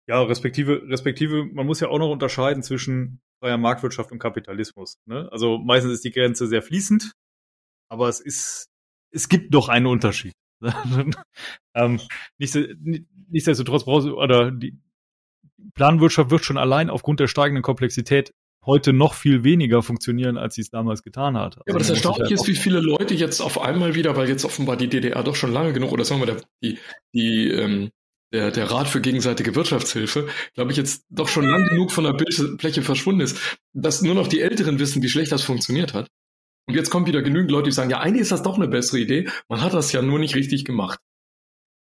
[0.08, 4.98] Ja, respektive, respektive, man muss ja auch noch unterscheiden zwischen freier Marktwirtschaft und Kapitalismus.
[5.06, 5.28] Ne?
[5.30, 7.12] Also meistens ist die Grenze sehr fließend,
[7.88, 8.68] aber es ist,
[9.12, 10.32] es gibt doch einen Unterschied.
[11.74, 12.00] ähm,
[12.38, 14.76] nichtsdestotrotz brauchst du, oder die
[15.74, 18.32] Planwirtschaft wird schon allein aufgrund der steigenden Komplexität
[18.64, 21.58] heute noch viel weniger funktionieren, als sie es damals getan hat.
[21.58, 24.28] Also ja, aber das also Erstaunliche ist, wie viele Leute jetzt auf einmal wieder, weil
[24.28, 26.78] jetzt offenbar die DDR doch schon lange genug, oder sagen wir, der, die,
[27.12, 27.90] die, ähm,
[28.32, 32.14] der, der Rat für gegenseitige Wirtschaftshilfe, glaube ich, jetzt doch schon lang genug von der
[32.14, 36.08] Bildfläche verschwunden ist, dass nur noch die Älteren wissen, wie schlecht das funktioniert hat.
[36.66, 39.00] Und jetzt kommen wieder genügend Leute, die sagen, ja, eigentlich ist das doch eine bessere
[39.00, 39.28] Idee.
[39.48, 41.00] Man hat das ja nur nicht richtig gemacht.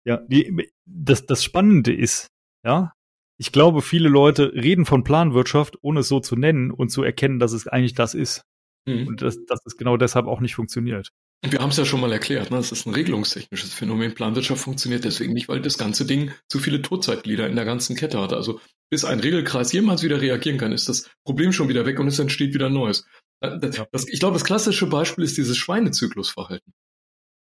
[0.06, 2.28] Ja, die, das, das Spannende ist,
[2.66, 2.94] ja,
[3.38, 7.40] ich glaube, viele Leute reden von Planwirtschaft, ohne es so zu nennen und zu erkennen,
[7.40, 8.44] dass es eigentlich das ist.
[8.86, 9.08] Mhm.
[9.08, 11.10] Und dass, dass es genau deshalb auch nicht funktioniert.
[11.46, 12.58] Wir haben es ja schon mal erklärt, ne?
[12.58, 14.14] das ist ein regelungstechnisches Phänomen.
[14.14, 18.22] Planwirtschaft funktioniert deswegen nicht, weil das ganze Ding zu viele Totzeitglieder in der ganzen Kette
[18.22, 18.32] hat.
[18.32, 22.08] Also bis ein Regelkreis jemals wieder reagieren kann, ist das Problem schon wieder weg und
[22.08, 23.06] es entsteht wieder Neues.
[23.42, 26.74] Das, das, ich glaube, das klassische Beispiel ist dieses Schweinezyklusverhalten.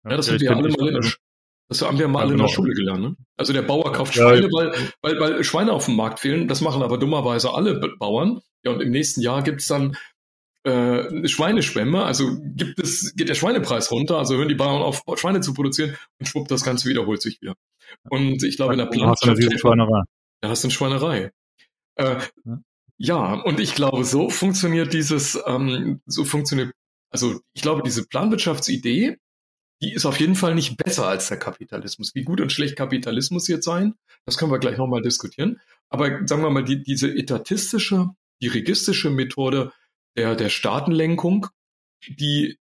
[0.04, 1.12] Ja, das ja, sind wir alle mal in der,
[1.68, 2.56] das haben wir mal alle in der genau.
[2.56, 3.02] Schule gelernt.
[3.02, 3.16] Ne?
[3.38, 6.48] Also der Bauer kauft Schweine, weil, weil, weil Schweine auf dem Markt fehlen.
[6.48, 8.42] Das machen aber dummerweise alle Bauern.
[8.64, 9.98] Ja, und im nächsten Jahr gibt's dann
[10.66, 15.42] äh, Schweineschwämme, also gibt es, geht der Schweinepreis runter, also hören die Bauern auf, Schweine
[15.42, 17.56] zu produzieren und schwupp, das Ganze wiederholt sich wieder.
[18.10, 19.28] Und ich glaube, in der Planwirtschaft.
[19.28, 20.02] Da hast du eine Schweinerei.
[20.42, 21.32] Da hast du eine Schweinerei.
[21.98, 22.60] Äh, ja.
[22.98, 26.72] ja, und ich glaube, so funktioniert dieses, ähm, so funktioniert,
[27.12, 29.18] also ich glaube, diese Planwirtschaftsidee,
[29.82, 32.16] die ist auf jeden Fall nicht besser als der Kapitalismus.
[32.16, 35.60] Wie gut und schlecht Kapitalismus jetzt sein, das können wir gleich nochmal diskutieren.
[35.90, 38.10] Aber sagen wir mal, die, diese etatistische,
[38.42, 39.72] dirigistische Methode
[40.18, 41.48] der, der Staatenlenkung,
[42.08, 42.58] die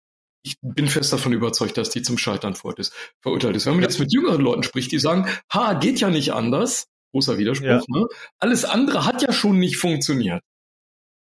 [0.45, 3.65] ich bin fest davon überzeugt, dass die zum Scheitern verurteilt ist.
[3.65, 7.37] Wenn man jetzt mit jüngeren Leuten spricht, die sagen, ha, geht ja nicht anders, großer
[7.37, 7.81] Widerspruch, ja.
[7.87, 8.07] ne?
[8.39, 10.43] Alles andere hat ja schon nicht funktioniert.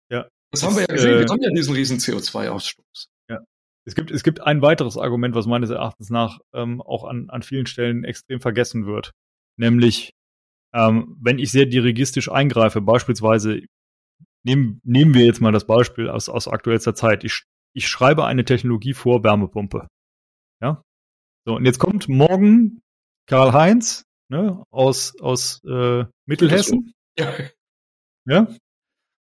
[0.09, 0.23] Ja.
[0.51, 3.08] Das, das haben wir ja gesehen, äh, wir haben ja diesen riesen CO2-Ausstoß.
[3.89, 7.41] Es gibt, es gibt ein weiteres Argument, was meines Erachtens nach ähm, auch an, an
[7.41, 9.13] vielen Stellen extrem vergessen wird.
[9.57, 10.11] Nämlich,
[10.75, 13.63] ähm, wenn ich sehr dirigistisch eingreife, beispielsweise
[14.45, 17.23] nehmen, nehmen wir jetzt mal das Beispiel aus, aus aktuellster Zeit.
[17.23, 19.87] Ich, ich schreibe eine Technologie vor, Wärmepumpe.
[20.61, 20.83] Ja.
[21.47, 22.83] So, und jetzt kommt morgen
[23.25, 26.93] Karl-Heinz ne, aus, aus äh, Mittelhessen.
[27.17, 27.33] Ja.
[28.27, 28.47] ja.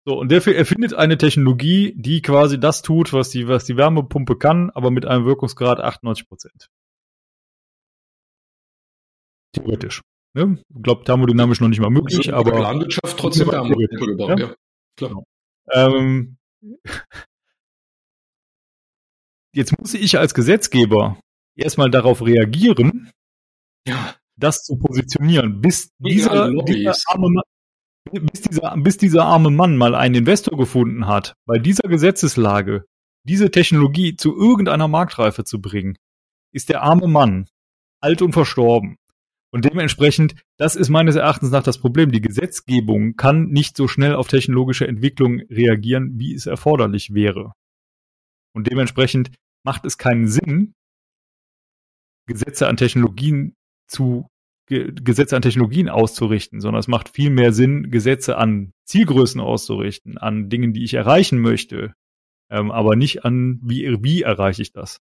[0.09, 4.39] So, und der erfindet eine Technologie, die quasi das tut, was die, was die Wärmepumpe
[4.39, 6.71] kann, aber mit einem Wirkungsgrad 98 Prozent.
[9.53, 10.01] Theoretisch.
[10.33, 10.65] Ne?
[10.83, 12.53] Glaubt thermodynamisch noch nicht mal möglich, aber.
[12.53, 14.47] Planwirtschaft trotzdem Wärmepumpe gebaut, ja.
[14.47, 14.55] ja.
[14.97, 15.11] Klar.
[15.11, 15.25] Genau.
[15.75, 16.39] Ähm,
[19.53, 21.21] jetzt muss ich als Gesetzgeber
[21.55, 23.11] erstmal darauf reagieren,
[23.87, 24.15] ja.
[24.37, 27.43] das zu positionieren, bis dieser, dieser, arme
[28.13, 32.85] bis, dieser, bis dieser arme Mann mal einen Investor gefunden hat, bei dieser Gesetzeslage
[33.25, 35.97] diese Technologie zu irgendeiner Marktreife zu bringen,
[36.53, 37.47] ist der arme Mann
[38.01, 38.97] alt und verstorben.
[39.51, 42.13] Und dementsprechend, das ist meines Erachtens nach das Problem.
[42.13, 47.53] Die Gesetzgebung kann nicht so schnell auf technologische Entwicklung reagieren, wie es erforderlich wäre.
[48.55, 49.31] Und dementsprechend
[49.65, 50.75] macht es keinen Sinn,
[52.27, 53.55] Gesetze an Technologien
[53.87, 54.29] zu
[54.69, 60.49] Gesetze an Technologien auszurichten, sondern es macht viel mehr Sinn, Gesetze an Zielgrößen auszurichten, an
[60.49, 61.95] Dingen, die ich erreichen möchte,
[62.51, 65.01] ähm, aber nicht an, wie, wie erreiche ich das.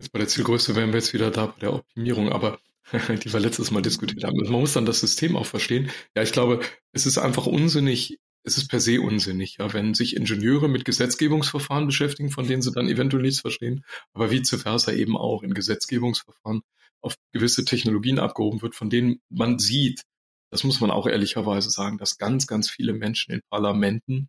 [0.00, 2.58] Jetzt bei der Zielgröße wären wir jetzt wieder da bei der Optimierung, aber
[2.92, 4.36] die wir letztes Mal diskutiert haben.
[4.36, 5.90] Man muss dann das System auch verstehen.
[6.16, 6.60] Ja, ich glaube,
[6.92, 11.86] es ist einfach unsinnig, es ist per se unsinnig, ja, wenn sich Ingenieure mit Gesetzgebungsverfahren
[11.86, 16.62] beschäftigen, von denen sie dann eventuell nichts verstehen, aber vice versa eben auch in Gesetzgebungsverfahren
[17.04, 20.02] auf gewisse Technologien abgehoben wird, von denen man sieht,
[20.50, 24.28] das muss man auch ehrlicherweise sagen, dass ganz, ganz viele Menschen in Parlamenten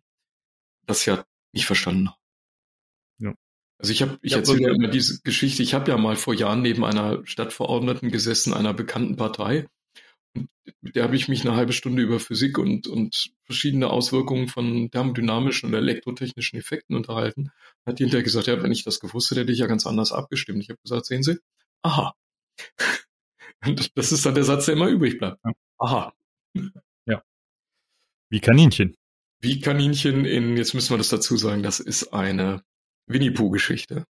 [0.86, 2.20] das ja nicht verstanden haben.
[3.18, 3.34] Ja.
[3.78, 5.62] Also ich habe, ich ja, erzähle ja immer diese Geschichte.
[5.62, 9.66] Ich habe ja mal vor Jahren neben einer Stadtverordneten gesessen, einer bekannten Partei.
[10.34, 10.50] Und
[10.82, 14.90] mit der habe ich mich eine halbe Stunde über Physik und, und verschiedene Auswirkungen von
[14.90, 17.52] thermodynamischen und elektrotechnischen Effekten unterhalten.
[17.86, 20.12] Hat die hinterher gesagt, ja, wenn ich das gewusst hätte, hätte ich ja ganz anders
[20.12, 20.62] abgestimmt.
[20.62, 21.38] Ich habe gesagt, sehen Sie,
[21.82, 22.14] aha.
[23.94, 25.40] Das ist dann der Satz, der immer übrig bleibt.
[25.78, 26.12] Aha.
[27.06, 27.22] Ja.
[28.30, 28.96] Wie Kaninchen.
[29.40, 32.62] Wie Kaninchen in, jetzt müssen wir das dazu sagen, das ist eine
[33.06, 34.06] Winnie-Pooh-Geschichte.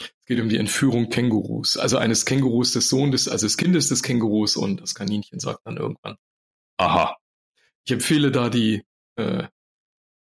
[0.00, 1.76] Es geht um die Entführung Kängurus.
[1.76, 5.76] Also eines Kängurus des Sohnes, also des Kindes des Kängurus und das Kaninchen sagt dann
[5.76, 6.16] irgendwann,
[6.76, 7.16] aha.
[7.84, 8.84] Ich empfehle da die,
[9.16, 9.48] äh,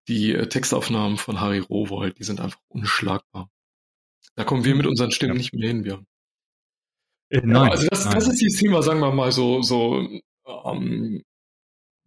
[0.09, 3.51] die äh, Textaufnahmen von Harry Rowold, die sind einfach unschlagbar.
[4.37, 5.39] Da kommen wir mit unseren Stimmen ja.
[5.39, 6.05] nicht mehr hin, wir.
[7.43, 8.15] Nein, ja, also das, nein.
[8.15, 10.07] das ist dieses Thema, sagen wir mal, so, so
[10.65, 11.23] ähm,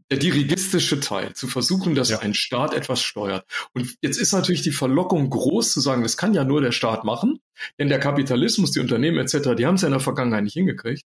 [0.10, 2.20] der dirigistische Teil, zu versuchen, dass ja.
[2.20, 3.46] ein Staat etwas steuert.
[3.74, 7.04] Und jetzt ist natürlich die Verlockung groß zu sagen, das kann ja nur der Staat
[7.04, 7.40] machen,
[7.78, 11.04] denn der Kapitalismus, die Unternehmen etc., die haben es ja in der Vergangenheit nicht hingekriegt.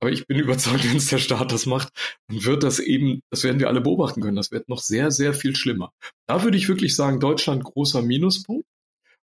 [0.00, 1.90] Aber ich bin überzeugt, wenn es der Staat das macht,
[2.28, 5.34] dann wird das eben, das werden wir alle beobachten können, das wird noch sehr, sehr
[5.34, 5.92] viel schlimmer.
[6.26, 8.66] Da würde ich wirklich sagen, Deutschland großer Minuspunkt.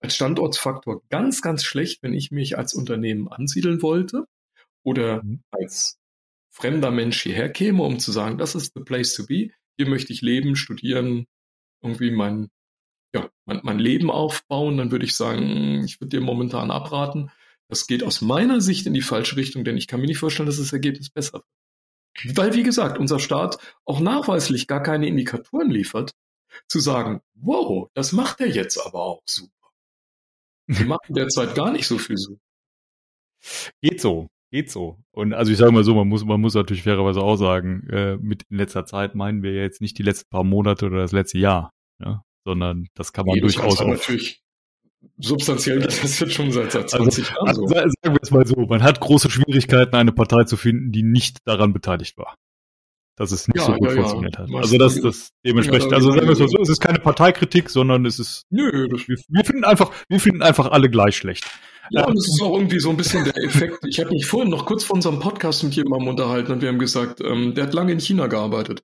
[0.04, 4.26] Als Standortsfaktor ganz, ganz schlecht, wenn ich mich als Unternehmen ansiedeln wollte
[4.82, 5.42] oder mhm.
[5.50, 5.98] als
[6.50, 10.12] fremder Mensch hierher käme, um zu sagen, das ist the place to be, hier möchte
[10.12, 11.24] ich leben, studieren,
[11.82, 12.50] irgendwie mein,
[13.14, 17.30] ja, mein, mein Leben aufbauen, dann würde ich sagen, ich würde dir momentan abraten.
[17.68, 20.44] Das geht aus meiner Sicht in die falsche Richtung, denn ich kann mir nicht vorstellen,
[20.44, 21.42] dass das Ergebnis besser
[22.24, 22.36] wird.
[22.36, 26.12] Weil, wie gesagt, unser Staat auch nachweislich gar keine Indikatoren liefert,
[26.68, 29.63] zu sagen, wow, das macht er jetzt aber auch super.
[30.66, 32.38] Die machen derzeit gar nicht so viel so.
[33.82, 34.98] Geht so geht so.
[35.10, 38.16] Und also ich sage mal so, man muss, man muss natürlich fairerweise auch sagen, äh,
[38.18, 41.38] mit in letzter Zeit meinen wir jetzt nicht die letzten paar Monate oder das letzte
[41.38, 42.22] Jahr, ja?
[42.44, 43.88] sondern das kann man nee, durchaus auch.
[43.88, 44.42] Natürlich
[45.18, 47.66] substanziell das ist jetzt schon seit, seit 20 also, Jahren so.
[47.66, 51.38] Sagen wir es mal so, man hat große Schwierigkeiten, eine Partei zu finden, die nicht
[51.46, 52.36] daran beteiligt war.
[53.16, 54.48] Dass es nicht ja, so gut ja, funktioniert hat.
[54.52, 58.04] Also das, das dementsprechend, also sagen wir es mal so, es ist keine Parteikritik, sondern
[58.06, 61.44] es ist, Nö, das wir, wir finden einfach, wir finden einfach alle gleich schlecht.
[61.90, 63.84] Ja, und es ist auch irgendwie so ein bisschen der Effekt.
[63.86, 66.78] Ich habe mich vorhin noch kurz vor unserem Podcast mit jemandem unterhalten und wir haben
[66.78, 68.82] gesagt, ähm, der hat lange in China gearbeitet.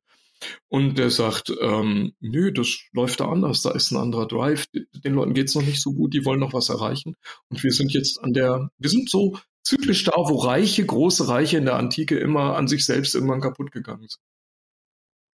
[0.69, 5.15] Und der sagt, ähm, nö, das läuft da anders, da ist ein anderer Drive, den
[5.15, 7.15] Leuten geht's noch nicht so gut, die wollen noch was erreichen.
[7.49, 11.59] Und wir sind jetzt an der, wir sind so zyklisch da, wo Reiche, große Reiche
[11.59, 14.21] in der Antike immer an sich selbst irgendwann kaputt gegangen sind.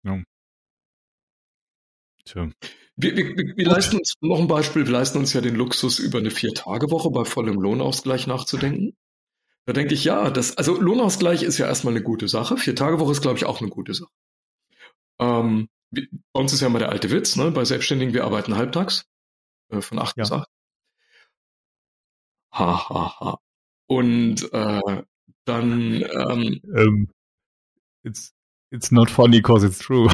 [0.03, 0.23] Ja.
[2.25, 2.49] Tja.
[2.95, 6.19] Wir, wir, wir leisten uns, noch ein Beispiel, wir leisten uns ja den Luxus, über
[6.19, 8.95] eine Vier-Tage-Woche bei vollem Lohnausgleich nachzudenken.
[9.65, 12.57] Da denke ich, ja, das, also Lohnausgleich ist ja erstmal eine gute Sache.
[12.57, 14.11] Vier-Tage-Woche ist, glaube ich, auch eine gute Sache.
[15.19, 17.51] Ähm, bei uns ist ja immer der alte Witz, ne?
[17.51, 19.05] bei Selbstständigen, wir arbeiten halbtags,
[19.69, 20.23] äh, von acht ja.
[20.23, 20.49] bis acht.
[22.53, 23.39] Ha, ha, ha.
[23.91, 25.03] Und äh,
[25.43, 27.09] dann ähm, um, ähm,
[28.03, 28.33] it's,
[28.71, 30.07] it's not funny because it's true.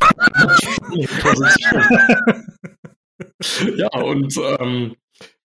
[3.75, 4.95] ja, und ähm,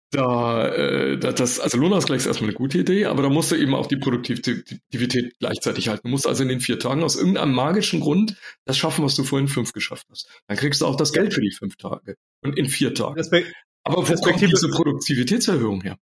[0.10, 3.76] da, äh, das, also Lohnausgleich ist erstmal eine gute Idee, aber da musst du eben
[3.76, 6.08] auch die Produktivität gleichzeitig halten.
[6.08, 9.24] Du musst also in den vier Tagen aus irgendeinem magischen Grund das schaffen, was du
[9.24, 10.28] vorhin fünf geschafft hast.
[10.48, 13.20] Dann kriegst du auch das Geld für die fünf Tage und in vier Tagen.
[13.20, 13.54] Respekt
[13.86, 15.98] aber wo kommt diese Produktivitätserhöhung her?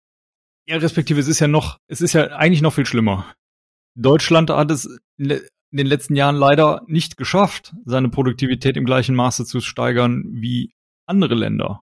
[0.69, 3.35] Ja, respektive, es ist ja noch, es ist ja eigentlich noch viel schlimmer.
[3.95, 4.85] Deutschland hat es
[5.17, 5.41] in
[5.73, 10.75] den letzten Jahren leider nicht geschafft, seine Produktivität im gleichen Maße zu steigern wie
[11.07, 11.81] andere Länder.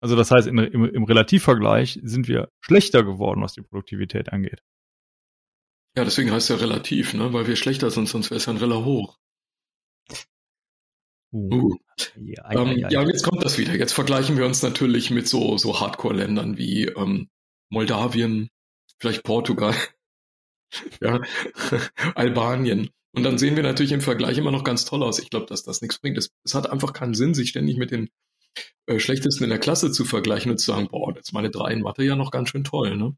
[0.00, 4.62] Also das heißt, in, im, im Relativvergleich sind wir schlechter geworden, was die Produktivität angeht.
[5.96, 7.32] Ja, deswegen heißt es ja relativ, ne?
[7.32, 9.18] weil wir schlechter sind, sonst wäre es ja ein Rella hoch.
[11.32, 11.52] Uh.
[11.52, 11.76] uh.
[12.14, 13.74] Ja, ja, ähm, ja, ja, jetzt kommt das wieder.
[13.74, 17.28] Jetzt vergleichen wir uns natürlich mit so, so Hardcore-Ländern wie ähm,
[17.70, 18.48] Moldawien,
[18.98, 19.74] vielleicht Portugal,
[21.00, 21.20] ja,
[22.14, 22.90] Albanien.
[23.12, 25.18] Und dann sehen wir natürlich im Vergleich immer noch ganz toll aus.
[25.18, 26.18] Ich glaube, dass das nichts bringt.
[26.18, 28.10] Es, es hat einfach keinen Sinn, sich ständig mit den
[28.86, 31.80] äh, Schlechtesten in der Klasse zu vergleichen und zu sagen, boah, jetzt meine drei in
[31.80, 33.16] Mathe ja noch ganz schön toll, ne?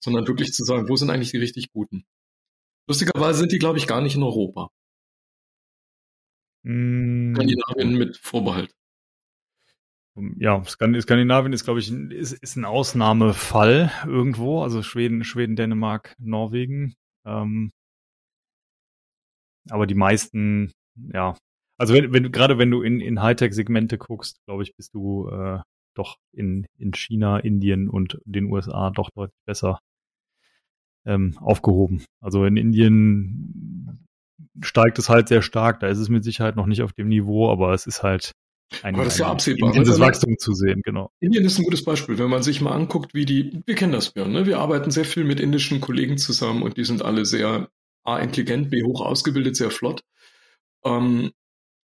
[0.00, 2.04] Sondern wirklich zu sagen, wo sind eigentlich die richtig Guten?
[2.88, 4.70] Lustigerweise sind die, glaube ich, gar nicht in Europa.
[6.64, 7.34] Mm.
[7.34, 8.74] Skandinavien mit Vorbehalt.
[10.36, 14.62] Ja, Skandinavien ist, glaube ich, ist, ist ein Ausnahmefall irgendwo.
[14.62, 16.94] Also Schweden, Schweden, Dänemark, Norwegen.
[17.24, 17.70] Ähm,
[19.70, 21.36] aber die meisten, ja,
[21.78, 25.60] also wenn, wenn gerade wenn du in, in Hightech-Segmente guckst, glaube ich, bist du äh,
[25.94, 29.78] doch in, in China, Indien und den USA doch deutlich besser
[31.06, 32.04] ähm, aufgehoben.
[32.20, 34.06] Also in Indien
[34.60, 37.50] steigt es halt sehr stark, da ist es mit Sicherheit noch nicht auf dem Niveau,
[37.50, 38.32] aber es ist halt
[38.82, 39.72] ein, aber das ist ja absehbar.
[39.72, 41.10] Dieses Wachstum zu sehen, genau.
[41.20, 44.12] Indien ist ein gutes Beispiel, wenn man sich mal anguckt, wie die, wir kennen das
[44.14, 44.46] ja, ne?
[44.46, 47.68] wir arbeiten sehr viel mit indischen Kollegen zusammen und die sind alle sehr
[48.04, 50.02] A, intelligent, B, hoch ausgebildet, sehr flott.
[50.84, 51.32] Ähm,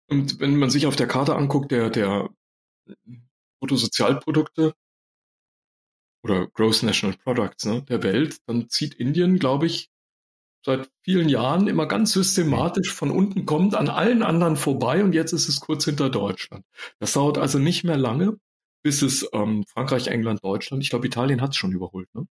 [0.09, 2.29] und wenn man sich auf der Karte anguckt, der, der
[3.59, 4.73] Bruttosozialprodukte
[6.23, 9.91] oder Gross National Products ne, der Welt, dann zieht Indien, glaube ich,
[10.65, 15.31] seit vielen Jahren immer ganz systematisch von unten kommt an allen anderen vorbei und jetzt
[15.33, 16.65] ist es kurz hinter Deutschland.
[16.99, 18.37] Das dauert also nicht mehr lange,
[18.83, 22.25] bis es ähm, Frankreich, England, Deutschland, ich glaube Italien hat es schon überholt, ne?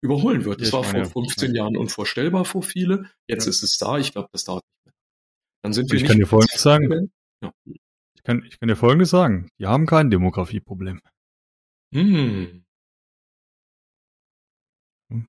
[0.00, 0.60] überholen wird.
[0.60, 3.10] Das war vor 15 Jahren unvorstellbar vor viele.
[3.26, 3.98] Jetzt ist es da.
[3.98, 4.94] Ich glaube, das dauert nicht mehr.
[5.62, 7.10] Dann sind wir ich nicht kann dir Folgendes sagen.
[8.14, 9.50] Ich, kann, ich kann dir Folgendes sagen.
[9.58, 11.00] Die haben kein Demografieproblem.
[11.92, 12.64] Hm.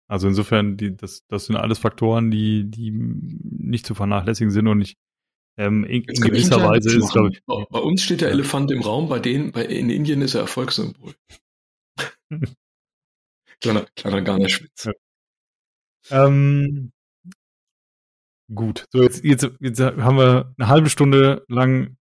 [0.07, 4.81] Also insofern, die, das, das sind alles Faktoren, die, die nicht zu vernachlässigen sind und
[4.81, 4.97] ich
[5.57, 7.41] ähm, in, in gewisser Weise ist, glaube ich.
[7.45, 11.13] Bei uns steht der Elefant im Raum, bei denen, bei, in Indien ist er Erfolgssymbol.
[13.61, 14.85] kleiner, kleiner Garnerschwitz.
[14.85, 16.25] Ja.
[16.25, 16.91] Ähm,
[18.53, 21.97] gut, so jetzt, jetzt, jetzt haben wir eine halbe Stunde lang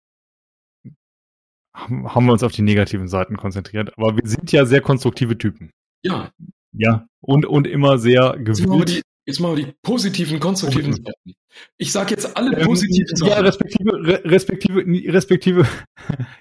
[1.74, 5.70] haben wir uns auf die negativen Seiten konzentriert, aber wir sind ja sehr konstruktive Typen.
[6.02, 6.32] Ja.
[6.72, 9.02] Ja, und, und immer sehr gewillt.
[9.26, 11.34] Jetzt machen wir die positiven, konstruktiven Seiten.
[11.76, 13.28] Ich sage jetzt alle ähm, positiven Sachen.
[13.30, 15.66] Ja, respektive, respektive, respektive.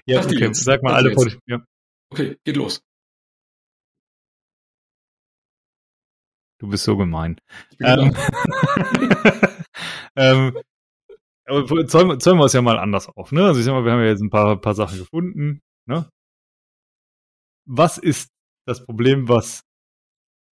[0.06, 0.64] ja, okay, jetzt.
[0.64, 1.42] sag mal alle positiven.
[1.46, 1.62] Ja.
[2.10, 2.80] Okay, geht los.
[6.60, 7.40] Du bist so gemein.
[7.80, 8.16] Ähm,
[10.16, 10.58] ähm,
[11.44, 13.32] aber zäumen, zäumen wir es ja mal anders auf.
[13.32, 13.44] Ne?
[13.44, 15.60] Also ich sag mal, wir haben ja jetzt ein paar, paar Sachen gefunden.
[15.86, 16.10] Ne?
[17.66, 18.30] Was ist
[18.66, 19.62] das Problem, was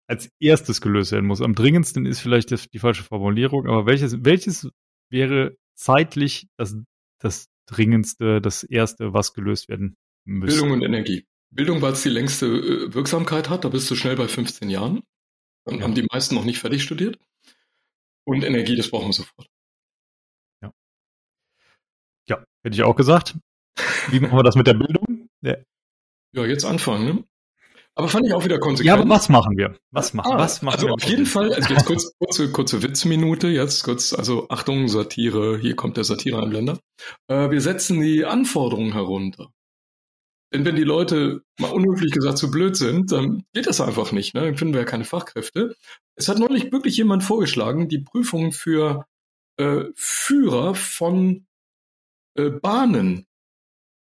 [0.09, 1.41] als erstes gelöst werden muss.
[1.41, 4.69] Am dringendsten ist vielleicht das, die falsche Formulierung, aber welches, welches
[5.11, 6.77] wäre zeitlich das,
[7.21, 10.61] das dringendste, das erste, was gelöst werden müsste?
[10.61, 11.27] Bildung und Energie.
[11.51, 15.03] Bildung, weil es die längste äh, Wirksamkeit hat, da bist du schnell bei 15 Jahren.
[15.65, 15.83] Dann ja.
[15.83, 17.19] haben die meisten noch nicht fertig studiert.
[18.25, 19.49] Und Energie, das brauchen wir sofort.
[20.63, 20.73] Ja.
[22.29, 23.37] Ja, hätte ich auch gesagt.
[24.11, 25.29] Wie machen wir das mit der Bildung?
[25.43, 25.57] Ja,
[26.33, 27.25] ja jetzt anfangen, ne?
[27.99, 28.87] Aber fand ich auch wieder konsequent.
[28.87, 29.75] Ja, aber was machen wir?
[29.91, 30.95] Was machen, ah, was machen also wir?
[30.95, 35.77] auf jeden Fall, also jetzt kurz, kurze, kurze Witzminute, jetzt kurz, also Achtung, Satire, hier
[35.77, 36.79] kommt der Satire-Einblender.
[37.29, 39.49] Äh, wir setzen die Anforderungen herunter.
[40.53, 44.35] Denn wenn die Leute mal unhöflich gesagt zu blöd sind, dann geht das einfach nicht,
[44.35, 44.43] ne?
[44.43, 45.75] Dann finden wir ja keine Fachkräfte.
[46.17, 49.07] Es hat neulich wirklich jemand vorgeschlagen, die Prüfung für
[49.59, 51.47] äh, Führer von
[52.37, 53.27] äh, Bahnen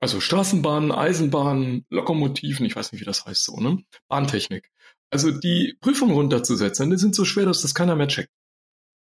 [0.06, 3.82] also Straßenbahnen, Eisenbahnen, Lokomotiven, ich weiß nicht, wie das heißt so, ne?
[4.06, 4.70] Bahntechnik.
[5.10, 8.30] Also die Prüfung runterzusetzen, die sind so schwer, dass das keiner mehr checkt.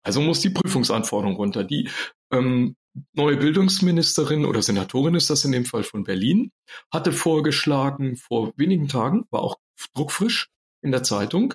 [0.03, 1.63] Also muss die Prüfungsanforderung runter.
[1.63, 1.91] Die
[2.33, 2.75] ähm,
[3.13, 6.53] neue Bildungsministerin oder Senatorin ist das in dem Fall von Berlin,
[6.91, 9.57] hatte vorgeschlagen vor wenigen Tagen, war auch
[9.95, 10.49] druckfrisch
[10.81, 11.53] in der Zeitung,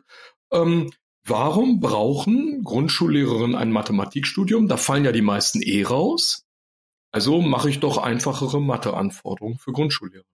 [0.52, 0.92] ähm,
[1.26, 4.68] warum brauchen Grundschullehrerinnen ein Mathematikstudium?
[4.68, 6.46] Da fallen ja die meisten eh raus.
[7.14, 10.26] Also mache ich doch einfachere Matheanforderungen für Grundschullehrer.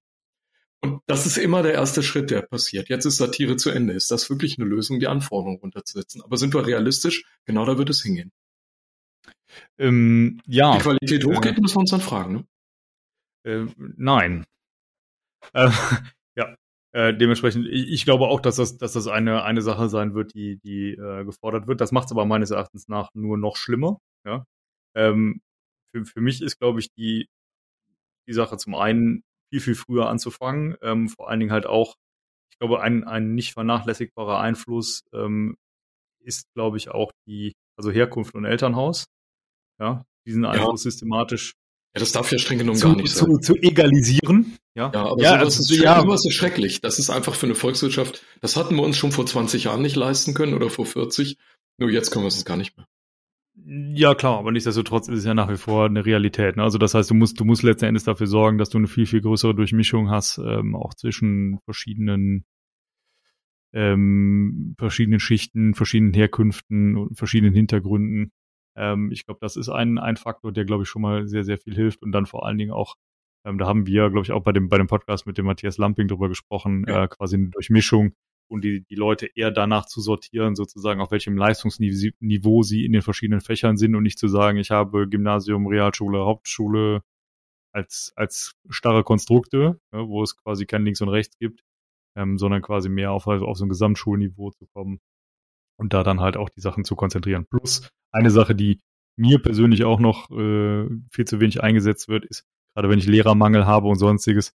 [0.81, 2.87] Und das ist immer der erste Schritt, der passiert.
[2.87, 3.93] Jetzt ist Satire zu Ende.
[3.93, 6.21] Ist das wirklich eine Lösung, die Anforderungen runterzusetzen?
[6.21, 7.25] Aber sind wir realistisch?
[7.43, 8.31] Genau da wird es hingehen.
[9.77, 10.77] Ähm, ja.
[10.77, 12.33] Die Qualität hochgeht, äh, müssen wir uns dann fragen.
[12.33, 12.45] Ne?
[13.43, 13.65] Äh,
[13.97, 14.45] nein.
[15.51, 15.71] Äh,
[16.37, 16.55] ja,
[16.93, 20.33] äh, dementsprechend, ich, ich, glaube auch, dass das, dass das eine, eine Sache sein wird,
[20.33, 21.81] die, die äh, gefordert wird.
[21.81, 23.99] Das macht es aber meines Erachtens nach nur noch schlimmer.
[24.25, 24.45] Ja?
[24.95, 25.41] Ähm,
[25.91, 27.27] für, für mich ist, glaube ich, die,
[28.27, 30.77] die Sache zum einen viel, viel früher anzufangen.
[30.81, 31.95] Ähm, vor allen Dingen halt auch,
[32.51, 35.57] ich glaube, ein, ein nicht vernachlässigbarer Einfluss ähm,
[36.19, 39.05] ist, glaube ich, auch die, also Herkunft und Elternhaus.
[39.79, 40.91] Ja, diesen Einfluss ja.
[40.91, 41.53] systematisch
[41.95, 43.27] ja, das darf ja streng genommen zu, gar nicht sein.
[43.27, 44.57] Zu, zu egalisieren.
[44.75, 45.99] Ja, ja aber ja, sowas, also, ist, ja.
[46.01, 46.81] sowas ist schrecklich.
[46.81, 49.95] Das ist einfach für eine Volkswirtschaft, das hatten wir uns schon vor 20 Jahren nicht
[49.95, 51.37] leisten können oder vor 40.
[51.79, 52.85] Nur jetzt können wir es gar nicht mehr.
[53.71, 56.57] Ja, klar, aber nichtsdestotrotz ist es ja nach wie vor eine Realität.
[56.57, 56.63] Ne?
[56.63, 59.05] Also das heißt, du musst, du musst letzten Endes dafür sorgen, dass du eine viel,
[59.05, 62.45] viel größere Durchmischung hast, ähm, auch zwischen verschiedenen
[63.71, 68.31] ähm, verschiedenen Schichten, verschiedenen Herkünften und verschiedenen Hintergründen.
[68.75, 71.59] Ähm, ich glaube, das ist ein, ein Faktor, der, glaube ich, schon mal sehr, sehr
[71.59, 72.95] viel hilft und dann vor allen Dingen auch,
[73.45, 75.77] ähm, da haben wir, glaube ich, auch bei dem, bei dem Podcast mit dem Matthias
[75.77, 77.03] Lamping drüber gesprochen, ja.
[77.03, 78.13] äh, quasi eine Durchmischung
[78.49, 83.01] und die, die Leute eher danach zu sortieren, sozusagen auf welchem Leistungsniveau sie in den
[83.01, 87.01] verschiedenen Fächern sind und nicht zu sagen, ich habe Gymnasium, Realschule, Hauptschule
[87.71, 91.63] als, als starre Konstrukte, ja, wo es quasi kein Links und Rechts gibt,
[92.15, 94.99] ähm, sondern quasi mehr auf, auf so ein Gesamtschulniveau zu kommen
[95.77, 97.45] und da dann halt auch die Sachen zu konzentrieren.
[97.45, 98.81] Plus eine Sache, die
[99.15, 103.65] mir persönlich auch noch äh, viel zu wenig eingesetzt wird, ist, gerade wenn ich Lehrermangel
[103.65, 104.53] habe und sonstiges,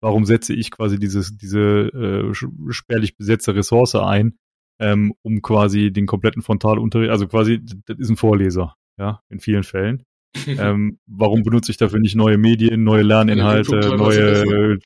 [0.00, 2.34] warum setze ich quasi dieses, diese äh,
[2.70, 4.38] spärlich besetzte Ressource ein,
[4.78, 9.64] ähm, um quasi den kompletten Frontalunterricht, also quasi, das ist ein Vorleser, ja, in vielen
[9.64, 10.04] Fällen.
[10.46, 14.78] ähm, warum benutze ich dafür nicht neue Medien, neue Lerninhalte, neue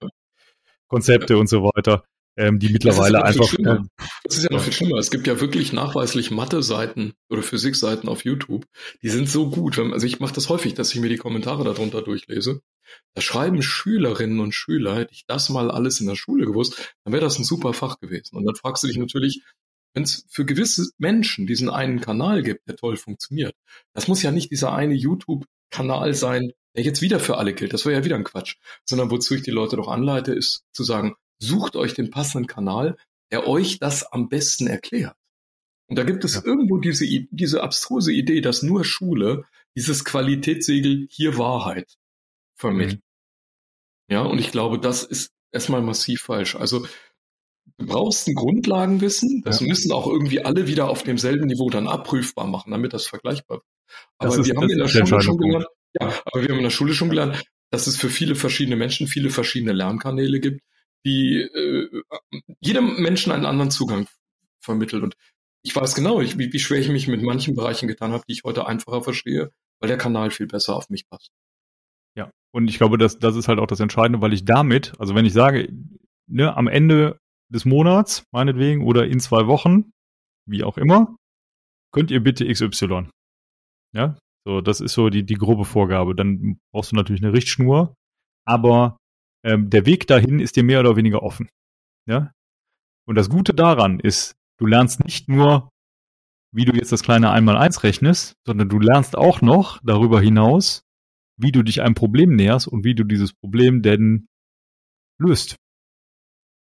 [0.86, 2.04] Konzepte und so weiter?
[2.40, 3.52] ähm, die mittlerweile das einfach.
[3.54, 3.78] Äh,
[4.24, 4.98] das ist ja noch viel schlimmer.
[4.98, 8.66] Es gibt ja wirklich nachweislich Mathe-Seiten oder Physik-Seiten auf YouTube.
[9.02, 9.78] Die sind so gut.
[9.78, 12.62] Also ich mache das häufig, dass ich mir die Kommentare darunter durchlese.
[13.14, 17.12] Da schreiben Schülerinnen und Schüler, hätte ich das mal alles in der Schule gewusst, dann
[17.12, 18.36] wäre das ein super Fach gewesen.
[18.36, 19.42] Und dann fragst du dich natürlich,
[19.94, 23.54] wenn es für gewisse Menschen diesen einen Kanal gibt, der toll funktioniert,
[23.94, 27.72] das muss ja nicht dieser eine YouTube-Kanal sein, der jetzt wieder für alle gilt.
[27.72, 28.56] Das wäre ja wieder ein Quatsch.
[28.84, 32.96] Sondern wozu ich die Leute doch anleite, ist zu sagen, sucht euch den passenden Kanal,
[33.32, 35.16] der euch das am besten erklärt.
[35.88, 36.42] Und da gibt es ja.
[36.44, 39.44] irgendwo diese, diese abstruse Idee, dass nur Schule
[39.76, 41.96] dieses Qualitätssegel hier Wahrheit
[42.60, 43.00] vermittelt.
[43.00, 44.14] Mhm.
[44.14, 46.56] Ja, und ich glaube, das ist erstmal massiv falsch.
[46.56, 46.86] Also
[47.78, 49.66] du brauchst ein Grundlagenwissen, das ja.
[49.66, 53.66] müssen auch irgendwie alle wieder auf demselben Niveau dann abprüfbar machen, damit das vergleichbar wird.
[54.18, 55.66] Aber ist, wir haben in der Schule schon gelernt,
[56.00, 59.06] ja, aber wir haben in der Schule schon gelernt, dass es für viele verschiedene Menschen
[59.06, 60.60] viele verschiedene Lernkanäle gibt,
[61.04, 62.02] die äh,
[62.60, 64.06] jedem Menschen einen anderen Zugang
[64.60, 65.02] vermittelt.
[65.02, 65.14] Und
[65.62, 68.32] ich weiß genau, ich, wie, wie schwer ich mich mit manchen Bereichen getan habe, die
[68.32, 71.30] ich heute einfacher verstehe, weil der Kanal viel besser auf mich passt.
[72.16, 75.14] Ja, und ich glaube, das, das ist halt auch das Entscheidende, weil ich damit, also
[75.14, 75.72] wenn ich sage,
[76.26, 77.18] ne, am Ende
[77.52, 79.90] des Monats, meinetwegen, oder in zwei Wochen,
[80.46, 81.16] wie auch immer,
[81.92, 83.08] könnt ihr bitte XY.
[83.92, 86.14] Ja, so, das ist so die, die grobe Vorgabe.
[86.14, 87.94] Dann brauchst du natürlich eine Richtschnur,
[88.46, 88.96] aber
[89.44, 91.48] ähm, der Weg dahin ist dir mehr oder weniger offen.
[92.08, 92.32] Ja?
[93.06, 95.70] Und das Gute daran ist, du lernst nicht nur,
[96.52, 100.82] wie du jetzt das kleine Einmal-Eins rechnest, sondern du lernst auch noch darüber hinaus,
[101.42, 104.26] wie du dich einem Problem näherst und wie du dieses Problem denn
[105.18, 105.56] löst.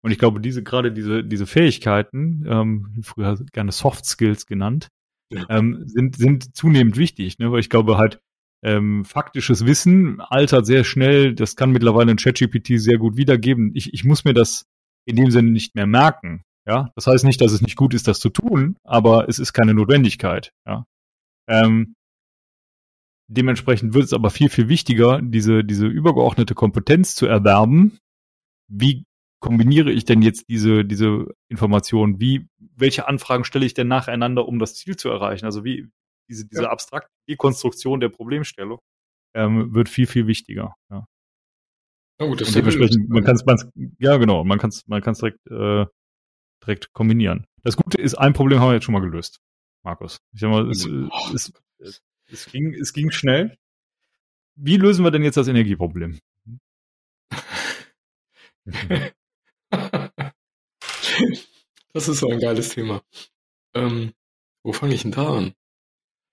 [0.03, 4.89] Und ich glaube, diese gerade diese diese Fähigkeiten, ähm, früher gerne Soft Skills genannt,
[5.33, 5.45] ja.
[5.49, 7.51] ähm, sind sind zunehmend wichtig, ne?
[7.51, 8.21] weil ich glaube halt
[8.63, 11.35] ähm, faktisches Wissen altert sehr schnell.
[11.35, 13.73] Das kann mittlerweile ein ChatGPT sehr gut wiedergeben.
[13.75, 14.67] Ich ich muss mir das
[15.07, 16.43] in dem Sinne nicht mehr merken.
[16.69, 19.53] Ja, das heißt nicht, dass es nicht gut ist, das zu tun, aber es ist
[19.53, 20.53] keine Notwendigkeit.
[20.67, 20.85] Ja.
[21.49, 21.96] Ähm,
[23.29, 27.99] dementsprechend wird es aber viel, viel wichtiger, diese, diese übergeordnete Kompetenz zu erwerben.
[28.69, 29.05] Wie
[29.41, 32.21] kombiniere ich denn jetzt diese, diese Informationen?
[32.21, 35.45] Wie, welche Anfragen stelle ich denn nacheinander, um das Ziel zu erreichen?
[35.45, 35.89] Also wie,
[36.29, 36.71] diese, diese ja.
[36.71, 38.81] abstrakte Konstruktion der Problemstellung
[39.35, 40.75] ähm, wird viel, viel wichtiger.
[40.91, 41.07] Ja.
[42.19, 43.69] Oh, das und dementsprechend, man kann es,
[43.99, 45.87] ja genau, man kann es, man kann es direkt, äh,
[46.65, 47.47] direkt kombinieren.
[47.63, 49.41] Das Gute ist, ein Problem haben wir jetzt schon mal gelöst,
[49.85, 50.19] Markus.
[50.33, 53.57] Ich sag mal, es, oh, es, es, es, ging, es ging schnell.
[54.55, 56.19] Wie lösen wir denn jetzt das Energieproblem?
[61.93, 63.03] das ist so ein geiles Thema.
[63.75, 64.13] Ähm,
[64.65, 65.55] wo fange ich denn da an?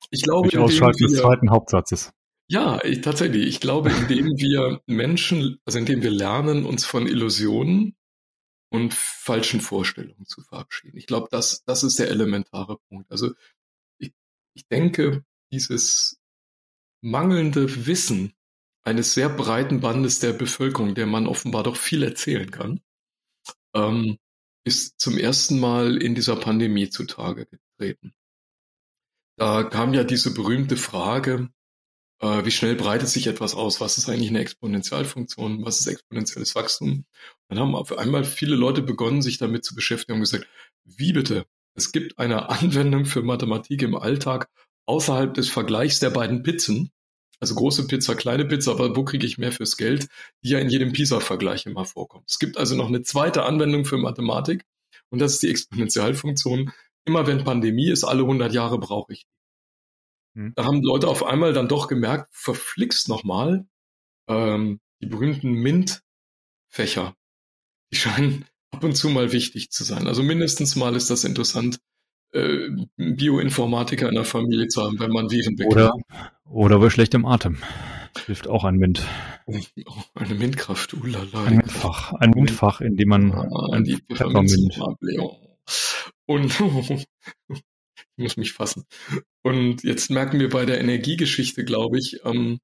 [0.09, 2.11] Ich glaube, Durch Ausschalten des zweiten Hauptsatzes.
[2.49, 3.47] Ja, ich, tatsächlich.
[3.47, 7.95] Ich glaube, indem wir Menschen, also indem wir lernen, uns von Illusionen
[8.69, 10.97] und falschen Vorstellungen zu verabschieden.
[10.97, 13.11] Ich glaube, das, das ist der elementare Punkt.
[13.11, 13.33] Also
[13.99, 14.13] ich,
[14.55, 15.23] ich denke,
[15.53, 16.19] dieses
[17.01, 18.33] mangelnde Wissen
[18.81, 22.81] eines sehr breiten Bandes der Bevölkerung, der man offenbar doch viel erzählen kann,
[23.75, 24.17] ähm,
[24.65, 28.13] ist zum ersten Mal in dieser Pandemie zutage getreten.
[29.37, 31.49] Da kam ja diese berühmte Frage,
[32.19, 33.79] äh, wie schnell breitet sich etwas aus?
[33.79, 35.65] Was ist eigentlich eine Exponentialfunktion?
[35.65, 37.05] Was ist exponentielles Wachstum?
[37.47, 40.47] Dann haben auf einmal viele Leute begonnen, sich damit zu beschäftigen und gesagt,
[40.83, 41.45] wie bitte?
[41.75, 44.49] Es gibt eine Anwendung für Mathematik im Alltag
[44.85, 46.91] außerhalb des Vergleichs der beiden Pizzen.
[47.39, 50.07] Also große Pizza, kleine Pizza, aber wo kriege ich mehr fürs Geld,
[50.43, 52.25] die ja in jedem PISA-Vergleich immer vorkommt.
[52.29, 54.65] Es gibt also noch eine zweite Anwendung für Mathematik
[55.09, 56.71] und das ist die Exponentialfunktion.
[57.05, 59.25] Immer wenn Pandemie ist, alle 100 Jahre brauche ich.
[60.35, 60.53] Hm.
[60.55, 63.67] Da haben Leute auf einmal dann doch gemerkt, verflixt nochmal,
[64.29, 67.15] ähm, die berühmten MINT-Fächer,
[67.91, 70.07] die scheinen ab und zu mal wichtig zu sein.
[70.07, 71.79] Also mindestens mal ist das interessant,
[72.33, 75.75] äh, Bioinformatiker in der Familie zu haben, wenn man Viren bekommt.
[75.75, 75.93] Oder,
[76.49, 77.57] oder bei schlechtem Atem.
[78.25, 79.01] Hilft auch ein MINT.
[79.45, 79.57] Oh,
[80.15, 81.45] eine MINT-Kraft, ulala.
[81.45, 84.79] Ein MINT-Fach, ein MINT-Fach, in dem man ah, ein die Pfeffermint.
[86.25, 86.59] Und
[87.49, 87.63] ich
[88.17, 88.85] muss mich fassen.
[89.41, 92.59] Und jetzt merken wir bei der Energiegeschichte, glaube ich, ähm,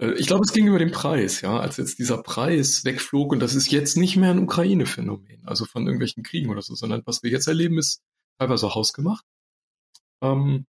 [0.00, 3.40] äh, ich glaube, es ging über den Preis, ja, als jetzt dieser Preis wegflog und
[3.40, 7.22] das ist jetzt nicht mehr ein Ukraine-Phänomen, also von irgendwelchen Kriegen oder so, sondern was
[7.22, 8.02] wir jetzt erleben, ist
[8.40, 9.24] teilweise hausgemacht.
[10.22, 10.66] Ähm,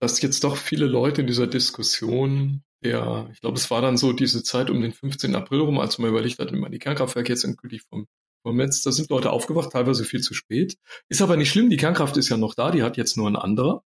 [0.00, 4.12] dass jetzt doch viele Leute in dieser Diskussion, der, ich glaube, es war dann so
[4.12, 5.34] diese Zeit um den 15.
[5.34, 8.06] April rum, als man überlegt hat, man die Kernkraftwerke jetzt endgültig vom
[8.42, 8.82] vom Netz.
[8.82, 10.76] Da sind Leute aufgewacht, teilweise viel zu spät.
[11.08, 13.36] Ist aber nicht schlimm, die Kernkraft ist ja noch da, die hat jetzt nur ein
[13.36, 13.82] anderer.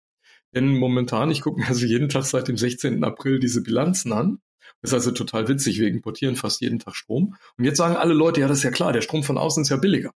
[0.53, 3.03] Denn momentan, ich gucke mir also jeden Tag seit dem 16.
[3.03, 4.39] April diese Bilanzen an.
[4.81, 7.35] Das ist also total witzig, wir importieren fast jeden Tag Strom.
[7.57, 9.69] Und jetzt sagen alle Leute, ja, das ist ja klar, der Strom von außen ist
[9.69, 10.11] ja billiger.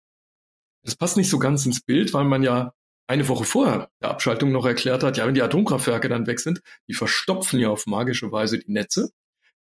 [0.82, 2.74] Das passt nicht so ganz ins Bild, weil man ja
[3.06, 6.62] eine Woche vorher der Abschaltung noch erklärt hat, ja, wenn die Atomkraftwerke dann weg sind,
[6.88, 9.10] die verstopfen ja auf magische Weise die Netze.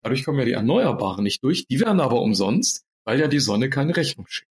[0.02, 1.66] Dadurch kommen ja die Erneuerbaren nicht durch.
[1.68, 4.52] Die werden aber umsonst, weil ja die Sonne keine Rechnung schickt.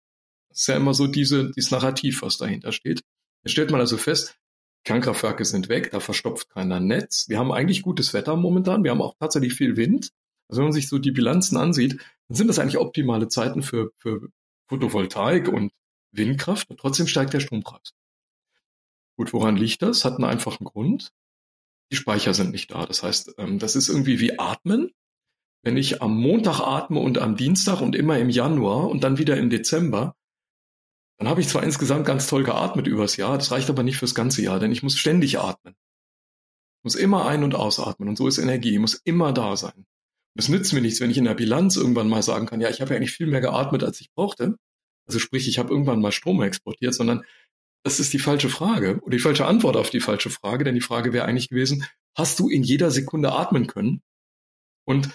[0.49, 3.01] Das ist ja immer so diese, dieses Narrativ, was dahinter steht.
[3.43, 4.35] Jetzt stellt man also fest,
[4.83, 7.29] Kernkraftwerke sind weg, da verstopft keiner Netz.
[7.29, 10.09] Wir haben eigentlich gutes Wetter momentan, wir haben auch tatsächlich viel Wind.
[10.49, 13.91] Also wenn man sich so die Bilanzen ansieht, dann sind das eigentlich optimale Zeiten für,
[13.97, 14.29] für
[14.67, 15.71] Photovoltaik und
[16.11, 17.93] Windkraft und trotzdem steigt der Strompreis.
[19.17, 20.05] Gut, woran liegt das?
[20.05, 21.11] Hat einen einfachen Grund.
[21.91, 22.85] Die Speicher sind nicht da.
[22.85, 24.91] Das heißt, ähm, das ist irgendwie wie Atmen.
[25.63, 29.37] Wenn ich am Montag atme und am Dienstag und immer im Januar und dann wieder
[29.37, 30.15] im Dezember,
[31.19, 34.15] dann habe ich zwar insgesamt ganz toll geatmet übers Jahr, das reicht aber nicht fürs
[34.15, 35.75] ganze Jahr, denn ich muss ständig atmen.
[36.79, 39.85] Ich muss immer ein- und ausatmen und so ist Energie, muss immer da sein.
[40.35, 42.81] Es nützt mir nichts, wenn ich in der Bilanz irgendwann mal sagen kann, ja, ich
[42.81, 44.55] habe ja eigentlich viel mehr geatmet, als ich brauchte.
[45.07, 47.23] Also sprich, ich habe irgendwann mal Strom exportiert, sondern
[47.83, 50.81] das ist die falsche Frage oder die falsche Antwort auf die falsche Frage, denn die
[50.81, 54.01] Frage wäre eigentlich gewesen, hast du in jeder Sekunde atmen können?
[54.85, 55.09] Und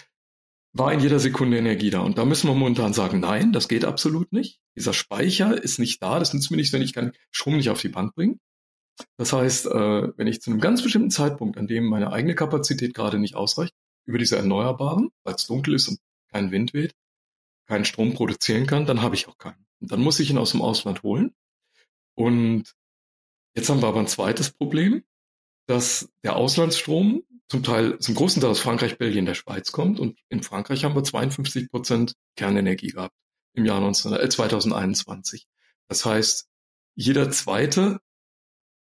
[0.79, 2.01] war in jeder Sekunde Energie da.
[2.01, 4.61] Und da müssen wir momentan sagen, nein, das geht absolut nicht.
[4.77, 6.19] Dieser Speicher ist nicht da.
[6.19, 8.39] Das nützt mir nichts, wenn ich keinen Strom nicht auf die Bank bringe.
[9.17, 12.95] Das heißt, äh, wenn ich zu einem ganz bestimmten Zeitpunkt, an dem meine eigene Kapazität
[12.95, 13.73] gerade nicht ausreicht,
[14.07, 15.99] über diese Erneuerbaren, weil es dunkel ist und
[16.31, 16.95] kein Wind weht,
[17.67, 19.67] keinen Strom produzieren kann, dann habe ich auch keinen.
[19.81, 21.35] Und dann muss ich ihn aus dem Ausland holen.
[22.17, 22.75] Und
[23.57, 25.03] Jetzt haben wir aber ein zweites Problem,
[25.67, 29.99] dass der Auslandsstrom zum Teil, zum großen Teil aus Frankreich, Belgien, der Schweiz kommt.
[29.99, 33.15] Und in Frankreich haben wir 52 Prozent Kernenergie gehabt
[33.55, 35.47] im Jahr 19, äh, 2021.
[35.89, 36.49] Das heißt,
[36.97, 38.01] jeder zweite,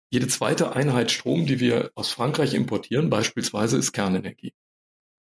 [0.10, 4.54] jede zweite Einheit Strom, die wir aus Frankreich importieren, beispielsweise ist Kernenergie.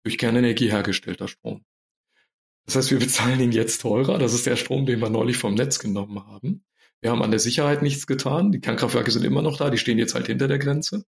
[0.03, 1.65] Durch Kernenergie hergestellter Strom.
[2.65, 4.19] Das heißt, wir bezahlen ihn jetzt teurer.
[4.19, 6.63] Das ist der Strom, den wir neulich vom Netz genommen haben.
[7.01, 8.51] Wir haben an der Sicherheit nichts getan.
[8.51, 9.69] Die Kernkraftwerke sind immer noch da.
[9.69, 11.03] Die stehen jetzt halt hinter der Grenze.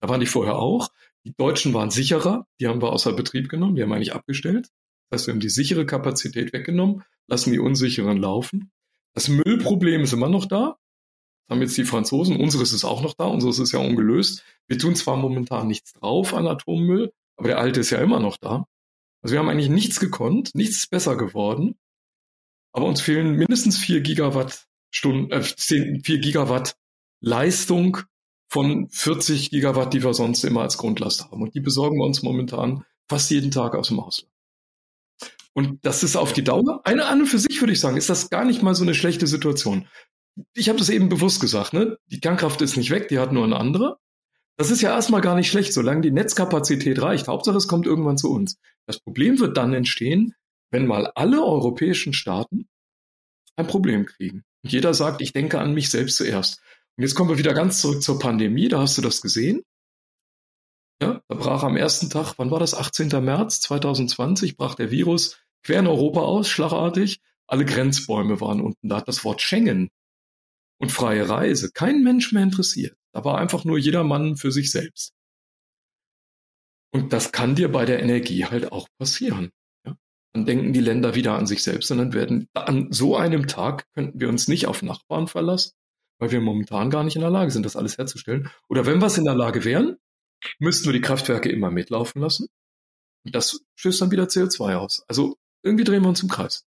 [0.00, 0.90] Da waren die vorher auch.
[1.24, 2.46] Die Deutschen waren sicherer.
[2.60, 3.76] Die haben wir außer Betrieb genommen.
[3.76, 4.68] Die haben eigentlich abgestellt.
[5.08, 8.72] Das heißt, wir haben die sichere Kapazität weggenommen, lassen die unsicheren laufen.
[9.14, 10.76] Das Müllproblem ist immer noch da.
[11.46, 12.36] Das haben jetzt die Franzosen.
[12.36, 13.26] Unseres ist auch noch da.
[13.26, 14.44] Unseres ist ja ungelöst.
[14.66, 18.36] Wir tun zwar momentan nichts drauf an Atommüll, aber der alte ist ja immer noch
[18.36, 18.66] da.
[19.22, 20.54] Also wir haben eigentlich nichts gekonnt.
[20.54, 21.76] Nichts ist besser geworden.
[22.72, 26.76] Aber uns fehlen mindestens vier Gigawatt Stunden, äh, 10, 4 Gigawatt
[27.20, 27.98] Leistung
[28.48, 31.42] von 40 Gigawatt, die wir sonst immer als Grundlast haben.
[31.42, 34.32] Und die besorgen wir uns momentan fast jeden Tag aus dem Ausland.
[35.52, 38.10] Und das ist auf die Dauer, eine an und für sich würde ich sagen, ist
[38.10, 39.88] das gar nicht mal so eine schlechte Situation.
[40.52, 41.96] Ich habe das eben bewusst gesagt, ne?
[42.08, 43.96] Die Kernkraft ist nicht weg, die hat nur eine andere.
[44.58, 47.28] Das ist ja erstmal gar nicht schlecht, solange die Netzkapazität reicht.
[47.28, 48.58] Hauptsache, es kommt irgendwann zu uns.
[48.86, 50.34] Das Problem wird dann entstehen,
[50.70, 52.68] wenn mal alle europäischen Staaten
[53.56, 54.44] ein Problem kriegen.
[54.62, 56.60] Und jeder sagt, ich denke an mich selbst zuerst.
[56.96, 59.62] Und jetzt kommen wir wieder ganz zurück zur Pandemie, da hast du das gesehen.
[61.02, 62.74] Ja, da brach am ersten Tag, wann war das?
[62.74, 63.08] 18.
[63.22, 67.20] März 2020, brach der Virus quer in Europa aus, schlagartig.
[67.46, 68.88] Alle Grenzbäume waren unten.
[68.88, 69.90] Da hat das Wort Schengen
[70.78, 72.96] und freie Reise kein Mensch mehr interessiert.
[73.12, 75.12] Da war einfach nur jeder Mann für sich selbst.
[76.92, 79.50] Und das kann dir bei der Energie halt auch passieren.
[80.36, 83.90] Dann denken die Länder wieder an sich selbst und dann werden an so einem Tag
[83.94, 85.72] könnten wir uns nicht auf Nachbarn verlassen,
[86.18, 88.50] weil wir momentan gar nicht in der Lage sind, das alles herzustellen.
[88.68, 89.96] Oder wenn wir es in der Lage wären,
[90.58, 92.48] müssten wir die Kraftwerke immer mitlaufen lassen.
[93.24, 95.04] Und das stößt dann wieder CO2 aus.
[95.08, 96.66] Also irgendwie drehen wir uns im Kreis.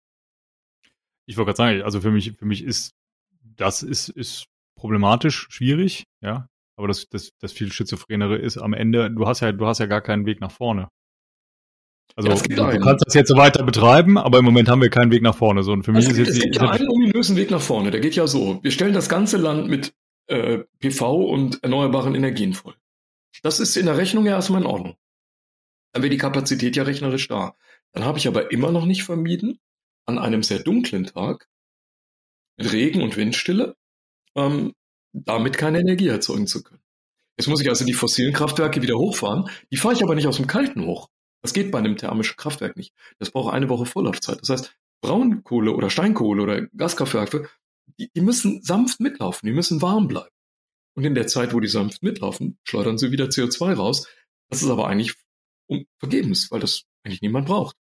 [1.26, 2.94] Ich wollte gerade sagen, also für mich, für mich ist
[3.42, 4.46] das ist, ist
[4.76, 6.48] problematisch, schwierig, ja.
[6.76, 9.84] Aber das, das, das viel Schizophrenere ist am Ende, du hast ja, du hast ja
[9.84, 10.88] gar keinen Weg nach vorne.
[12.16, 15.12] Also ja, du kannst das jetzt so weiter betreiben, aber im Moment haben wir keinen
[15.12, 15.62] Weg nach vorne.
[15.62, 17.90] So, und für mich es ist jetzt es gibt ja einen ominösen Weg nach vorne.
[17.90, 19.94] Der geht ja so: Wir stellen das ganze Land mit
[20.26, 22.74] äh, PV und erneuerbaren Energien voll.
[23.42, 24.96] Das ist in der Rechnung ja erstmal in Ordnung.
[25.92, 27.54] Dann wäre die Kapazität ja rechnerisch da.
[27.92, 29.60] Dann habe ich aber immer noch nicht vermieden,
[30.06, 31.48] an einem sehr dunklen Tag
[32.56, 33.76] mit Regen und Windstille
[34.34, 34.74] ähm,
[35.12, 36.82] damit keine Energie erzeugen zu können.
[37.38, 39.48] Jetzt muss ich also die fossilen Kraftwerke wieder hochfahren.
[39.70, 41.08] Die fahre ich aber nicht aus dem Kalten hoch.
[41.42, 42.94] Das geht bei einem thermischen Kraftwerk nicht.
[43.18, 44.40] Das braucht eine Woche Vorlaufzeit.
[44.40, 47.48] Das heißt, Braunkohle oder Steinkohle oder Gaskraftwerke,
[47.98, 50.34] die, die müssen sanft mitlaufen, die müssen warm bleiben.
[50.94, 54.08] Und in der Zeit, wo die sanft mitlaufen, schleudern sie wieder CO2 raus.
[54.50, 55.14] Das ist aber eigentlich
[55.68, 57.76] um, vergebens, weil das eigentlich niemand braucht.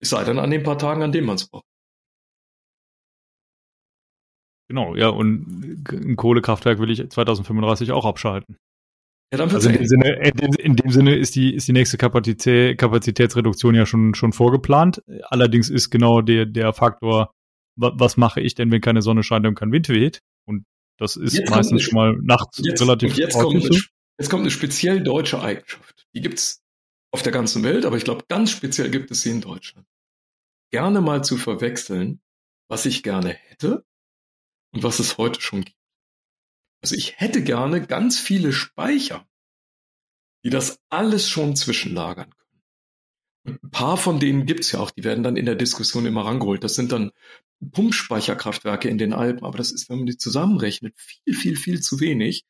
[0.00, 1.64] Es sei denn an den paar Tagen, an denen man es braucht.
[4.68, 8.56] Genau, ja, und ein Kohlekraftwerk will ich 2035 auch abschalten.
[9.32, 11.72] Ja, dann also in dem, Sinne, in, dem, in dem Sinne ist die, ist die
[11.72, 15.02] nächste Kapazität, Kapazitätsreduktion ja schon, schon vorgeplant.
[15.22, 17.32] Allerdings ist genau der, der Faktor,
[17.76, 20.20] was mache ich denn, wenn keine Sonne scheint und kein Wind weht?
[20.44, 20.66] Und
[20.98, 23.80] das ist jetzt meistens schon mal nachts jetzt, relativ jetzt kommt, eine,
[24.18, 26.06] jetzt kommt eine speziell deutsche Eigenschaft.
[26.14, 26.62] Die gibt's
[27.10, 29.86] auf der ganzen Welt, aber ich glaube, ganz speziell gibt es sie in Deutschland.
[30.70, 32.20] Gerne mal zu verwechseln,
[32.68, 33.82] was ich gerne hätte
[34.74, 35.81] und was es heute schon gibt.
[36.82, 39.26] Also ich hätte gerne ganz viele Speicher,
[40.44, 42.62] die das alles schon zwischenlagern können.
[43.44, 46.24] Und ein paar von denen gibt's ja auch, die werden dann in der Diskussion immer
[46.24, 46.62] rangeholt.
[46.62, 47.12] Das sind dann
[47.70, 52.00] Pumpspeicherkraftwerke in den Alpen, aber das ist, wenn man die zusammenrechnet, viel, viel, viel zu
[52.00, 52.44] wenig,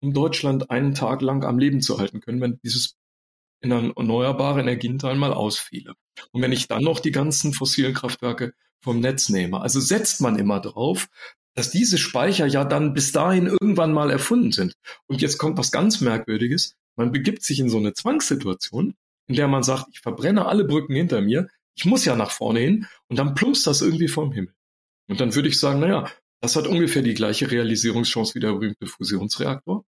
[0.00, 2.96] um Deutschland einen Tag lang am Leben zu halten können, wenn dieses
[3.60, 5.94] in erneuerbare Energienteil mal ausfiele.
[6.32, 10.38] Und wenn ich dann noch die ganzen fossilen Kraftwerke vom Netz nehme, also setzt man
[10.38, 11.08] immer drauf,
[11.56, 14.74] dass diese Speicher ja dann bis dahin irgendwann mal erfunden sind.
[15.06, 16.76] Und jetzt kommt was ganz Merkwürdiges.
[16.96, 18.94] Man begibt sich in so eine Zwangssituation,
[19.26, 22.60] in der man sagt, ich verbrenne alle Brücken hinter mir, ich muss ja nach vorne
[22.60, 24.54] hin und dann plumpst das irgendwie vom Himmel.
[25.08, 28.86] Und dann würde ich sagen, naja, das hat ungefähr die gleiche Realisierungschance wie der berühmte
[28.86, 29.84] Fusionsreaktor.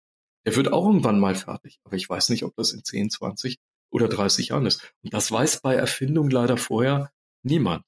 [0.46, 3.58] Der wird auch irgendwann mal fertig, aber ich weiß nicht, ob das in 10, 20
[3.92, 4.94] oder 30 Jahren ist.
[5.04, 7.12] Und das weiß bei Erfindung leider vorher
[7.44, 7.84] niemand.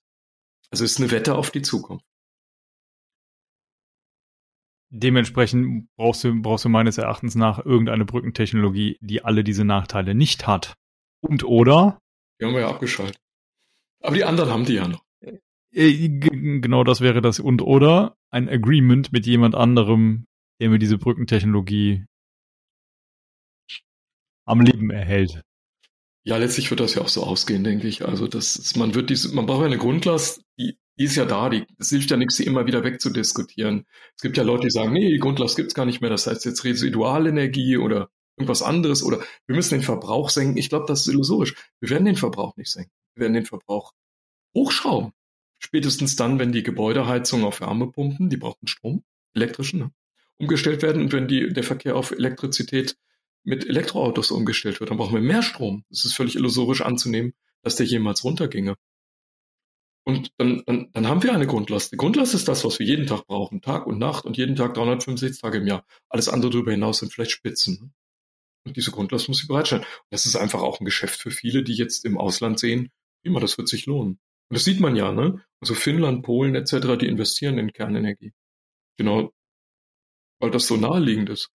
[0.70, 2.06] Also es ist eine Wette auf die Zukunft.
[4.92, 10.48] Dementsprechend brauchst du, brauchst du meines Erachtens nach irgendeine Brückentechnologie, die alle diese Nachteile nicht
[10.48, 10.76] hat.
[11.22, 12.00] Und oder?
[12.40, 13.20] Die haben wir ja abgeschaltet.
[14.02, 15.04] Aber die anderen haben die ja noch.
[15.72, 17.40] Äh, genau das wäre das.
[17.40, 20.26] Und oder ein Agreement mit jemand anderem,
[20.60, 22.06] der mir diese Brückentechnologie
[24.46, 25.42] am Leben erhält.
[26.24, 28.06] Ja, letztlich wird das ja auch so ausgehen, denke ich.
[28.06, 31.26] Also das ist, man wird diese, man braucht ja eine Grundlast, die, die ist ja
[31.26, 33.86] da, die, es hilft ja nichts, sie immer wieder wegzudiskutieren.
[34.18, 36.44] Es gibt ja Leute, die sagen, nee, die Grundlast gibt's gar nicht mehr, das heißt
[36.44, 40.58] jetzt Residualenergie oder irgendwas anderes oder wir müssen den Verbrauch senken.
[40.58, 41.56] Ich glaube, das ist illusorisch.
[41.80, 42.92] Wir werden den Verbrauch nicht senken.
[43.16, 43.94] Wir werden den Verbrauch
[44.54, 45.12] hochschrauben.
[45.58, 49.92] Spätestens dann, wenn die Gebäudeheizung auf Wärmepumpen, die brauchen Strom, elektrischen, ne,
[50.38, 52.98] umgestellt werden und wenn die, der Verkehr auf Elektrizität
[53.44, 55.84] mit Elektroautos umgestellt wird, dann brauchen wir mehr Strom.
[55.90, 58.76] Es ist völlig illusorisch anzunehmen, dass der jemals runterginge.
[60.10, 61.92] Und dann, dann, dann haben wir eine Grundlast.
[61.92, 64.74] Die Grundlast ist das, was wir jeden Tag brauchen, Tag und Nacht und jeden Tag
[64.74, 65.86] 365 Tage im Jahr.
[66.10, 67.94] Alles andere darüber hinaus sind vielleicht Spitzen.
[68.66, 69.84] Und diese Grundlast muss sie bereitstellen.
[69.84, 72.90] Und das ist einfach auch ein Geschäft für viele, die jetzt im Ausland sehen,
[73.24, 74.14] immer, das wird sich lohnen.
[74.50, 75.46] Und das sieht man ja, ne?
[75.62, 78.34] Also Finnland, Polen etc., die investieren in Kernenergie.
[78.98, 79.32] Genau,
[80.40, 81.52] weil das so naheliegend ist.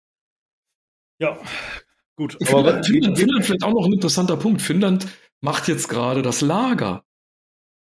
[1.22, 1.42] Ja,
[2.18, 2.38] gut.
[2.44, 4.62] Finnland, Finnland, Finnland vielleicht auch noch ein interessanter Punkt.
[4.62, 5.08] Finnland
[5.40, 7.06] macht jetzt gerade das Lager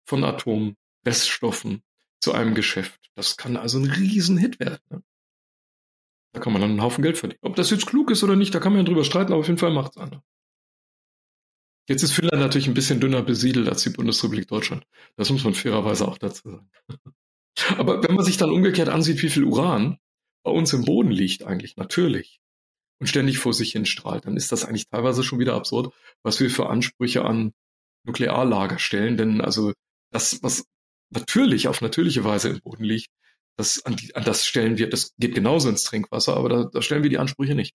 [0.06, 1.82] von Atomreststoffen
[2.20, 3.10] zu einem Geschäft.
[3.14, 4.80] Das kann also ein Riesenhit werden.
[4.90, 5.02] Ne?
[6.32, 7.40] Da kann man dann einen Haufen Geld verdienen.
[7.42, 9.46] Ob das jetzt klug ist oder nicht, da kann man ja drüber streiten, aber auf
[9.46, 10.22] jeden Fall macht es einer.
[11.88, 14.84] Jetzt ist Finnland natürlich ein bisschen dünner besiedelt als die Bundesrepublik Deutschland.
[15.16, 16.70] Das muss man fairerweise auch dazu sagen.
[17.78, 19.98] Aber wenn man sich dann umgekehrt ansieht, wie viel Uran
[20.44, 22.40] bei uns im Boden liegt eigentlich, natürlich,
[22.98, 26.40] und ständig vor sich hin strahlt, dann ist das eigentlich teilweise schon wieder absurd, was
[26.40, 27.52] wir für Ansprüche an
[28.04, 29.16] Nuklearlager stellen.
[29.16, 29.72] Denn also
[30.16, 30.64] das, was
[31.10, 33.08] natürlich auf natürliche Weise im Boden liegt,
[33.58, 36.82] das, an, die, an das stellen wir, das geht genauso ins Trinkwasser, aber da, da
[36.82, 37.74] stellen wir die Ansprüche nicht.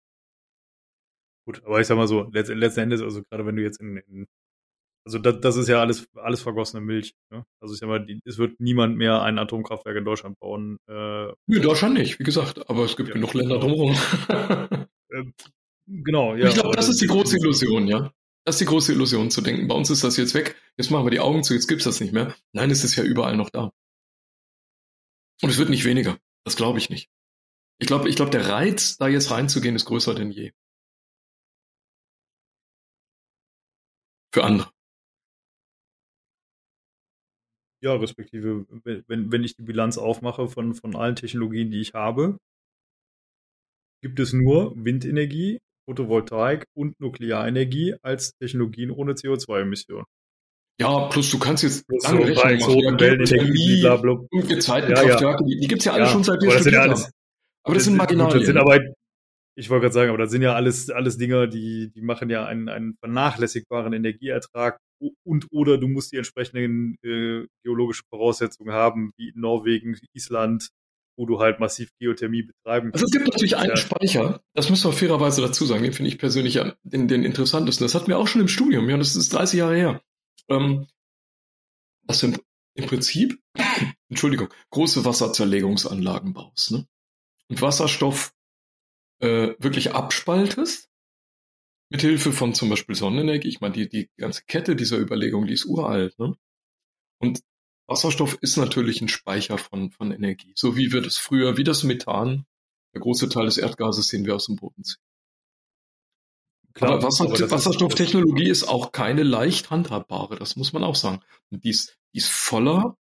[1.46, 3.98] Gut, aber ich sag mal so, letzten, letzten Endes, also gerade wenn du jetzt in,
[3.98, 4.28] in
[5.06, 7.14] also das, das ist ja alles, alles vergossene Milch.
[7.32, 7.44] Ne?
[7.60, 10.78] Also ich sag mal, die, es wird niemand mehr ein Atomkraftwerk in Deutschland bauen.
[10.88, 13.96] Äh, in Deutschland nicht, wie gesagt, aber es gibt ja, genug Länder drumherum.
[15.10, 15.24] äh,
[15.88, 16.50] genau, ja.
[16.50, 18.12] Ich glaube, das ist die große Illusion, ja.
[18.44, 19.68] Das ist die große Illusion zu denken.
[19.68, 22.00] Bei uns ist das jetzt weg, jetzt machen wir die Augen zu, jetzt gibt's das
[22.00, 22.36] nicht mehr.
[22.54, 23.72] Nein, es ist ja überall noch da.
[25.42, 26.20] Und es wird nicht weniger.
[26.44, 27.10] Das glaube ich nicht.
[27.80, 30.52] Ich glaube, ich glaube, der Reiz, da jetzt reinzugehen, ist größer denn je.
[34.34, 34.72] Für andere.
[37.84, 38.68] Ja, respektive,
[39.08, 42.38] wenn, wenn ich die Bilanz aufmache von, von allen Technologien, die ich habe,
[44.04, 45.60] gibt es nur Windenergie,
[45.92, 50.06] Photovoltaik und Nuklearenergie als Technologien ohne CO2-Emissionen.
[50.80, 53.26] Ja, plus du kannst jetzt plus lange so Rechnung machen.
[53.26, 53.86] Thermie,
[54.32, 55.38] und Gezeitenkraftwerke, ja, ja.
[55.38, 56.76] die, die gibt es ja alle ja, schon seit wir studiert.
[56.78, 57.12] Aber das,
[57.66, 58.40] das sind Marginalien.
[58.40, 58.80] Das sind aber,
[59.56, 62.46] ich wollte gerade sagen, aber das sind ja alles, alles Dinge, die, die machen ja
[62.46, 64.80] einen, einen vernachlässigbaren Energieertrag
[65.24, 70.70] und oder du musst die entsprechenden äh, geologischen Voraussetzungen haben, wie in Norwegen, Island,
[71.18, 73.04] wo du halt massiv Geothermie betreiben kannst.
[73.04, 76.18] Also es gibt natürlich einen Speicher, das müssen wir fairerweise dazu sagen, den finde ich
[76.18, 77.86] persönlich den, den interessantesten.
[77.86, 80.02] Das hatten wir auch schon im Studium, ja, das ist 30 Jahre her.
[80.50, 80.88] Ähm,
[82.04, 82.40] dass du im,
[82.76, 83.40] im Prinzip,
[84.10, 86.88] Entschuldigung, große Wasserzerlegungsanlagen baust, ne?
[87.50, 88.34] Und Wasserstoff
[89.20, 90.90] äh, wirklich abspaltest,
[91.92, 93.50] mit Hilfe von zum Beispiel Sonnenenergie.
[93.50, 96.36] Ich meine, die, die ganze Kette dieser Überlegung, die ist uralt, ne?
[97.20, 97.42] Und
[97.92, 100.54] Wasserstoff ist natürlich ein Speicher von, von Energie.
[100.56, 102.46] So wie wir das früher, wie das Methan,
[102.94, 105.02] der große Teil des Erdgases, den wir aus dem Boden ziehen.
[106.74, 111.20] Klar, aber, Wasser, aber Wasserstofftechnologie ist auch keine leicht handhabbare, das muss man auch sagen.
[111.50, 112.98] Die ist, die ist voller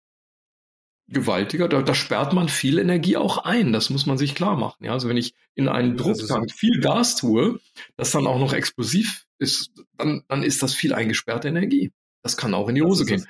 [1.09, 4.85] gewaltiger, da, da sperrt man viel Energie auch ein, das muss man sich klar machen.
[4.85, 7.61] Ja, also wenn ich in einen Drucktank viel Gas tue,
[7.97, 11.93] das dann auch noch explosiv ist, dann, dann ist das viel eingesperrte Energie.
[12.23, 13.25] Das kann auch in die Hose gehen.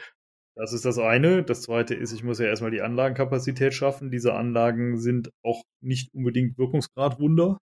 [0.57, 1.43] Das, ist das eine.
[1.43, 4.11] Das zweite ist, ich muss ja erstmal die Anlagenkapazität schaffen.
[4.11, 7.59] Diese Anlagen sind auch nicht unbedingt Wirkungsgradwunder.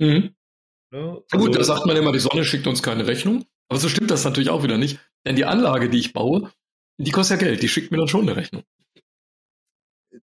[0.00, 0.34] Mhm.
[0.92, 1.22] Ne?
[1.30, 3.44] Also, Gut, da sagt man immer, die Sonne schickt uns keine Rechnung.
[3.68, 4.98] Aber so stimmt das natürlich auch wieder nicht.
[5.24, 6.50] Denn die Anlage, die ich baue,
[6.98, 7.62] die kostet ja Geld.
[7.62, 8.64] Die schickt mir dann schon eine Rechnung.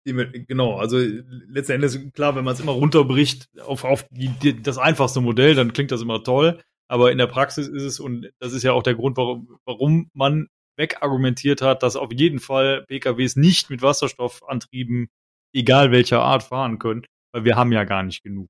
[0.05, 4.78] Genau, also letzten Endes, klar, wenn man es immer runterbricht auf, auf die, die, das
[4.78, 6.61] einfachste Modell, dann klingt das immer toll.
[6.89, 10.09] Aber in der Praxis ist es, und das ist ja auch der Grund, warum, warum
[10.13, 10.47] man
[10.78, 15.09] wegargumentiert hat, dass auf jeden Fall PKWs nicht mit Wasserstoffantrieben,
[15.53, 18.49] egal welcher Art, fahren können, weil wir haben ja gar nicht genug.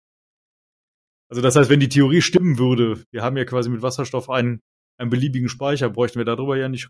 [1.29, 4.61] Also das heißt, wenn die Theorie stimmen würde, wir haben ja quasi mit Wasserstoff einen,
[4.97, 6.89] einen beliebigen Speicher, bräuchten wir darüber ja nicht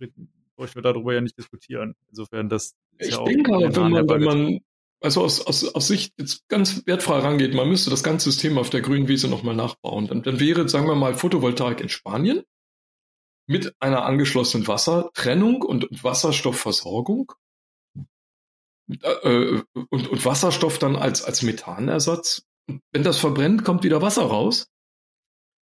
[0.56, 1.96] bräuchten wir darüber ja nicht diskutieren.
[2.10, 4.60] Insofern das ist ich ja auch denke aber, wenn man, wenn man
[5.02, 8.70] also aus, aus, aus Sicht jetzt ganz wertfrei rangeht, man müsste das ganze System auf
[8.70, 10.08] der grünen Wiese nochmal nachbauen.
[10.08, 12.44] Dann, dann wäre, sagen wir mal, Photovoltaik in Spanien
[13.48, 17.34] mit einer angeschlossenen Wassertrennung und, und Wasserstoffversorgung
[19.02, 22.46] äh, und, und Wasserstoff dann als, als Methanersatz
[22.92, 24.70] Wenn das verbrennt, kommt wieder Wasser raus.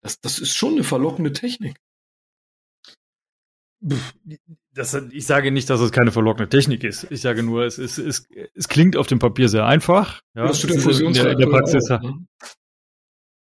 [0.02, 1.80] Das, das ist schon eine verlockende Technik.
[4.72, 7.10] Das, ich sage nicht, dass es keine verlockende Technik ist.
[7.10, 10.20] Ich sage nur, es, ist, es, es klingt auf dem Papier sehr einfach.
[10.34, 11.90] Ja, das ist in der, in der Praxis.
[11.90, 12.26] Auch, ne?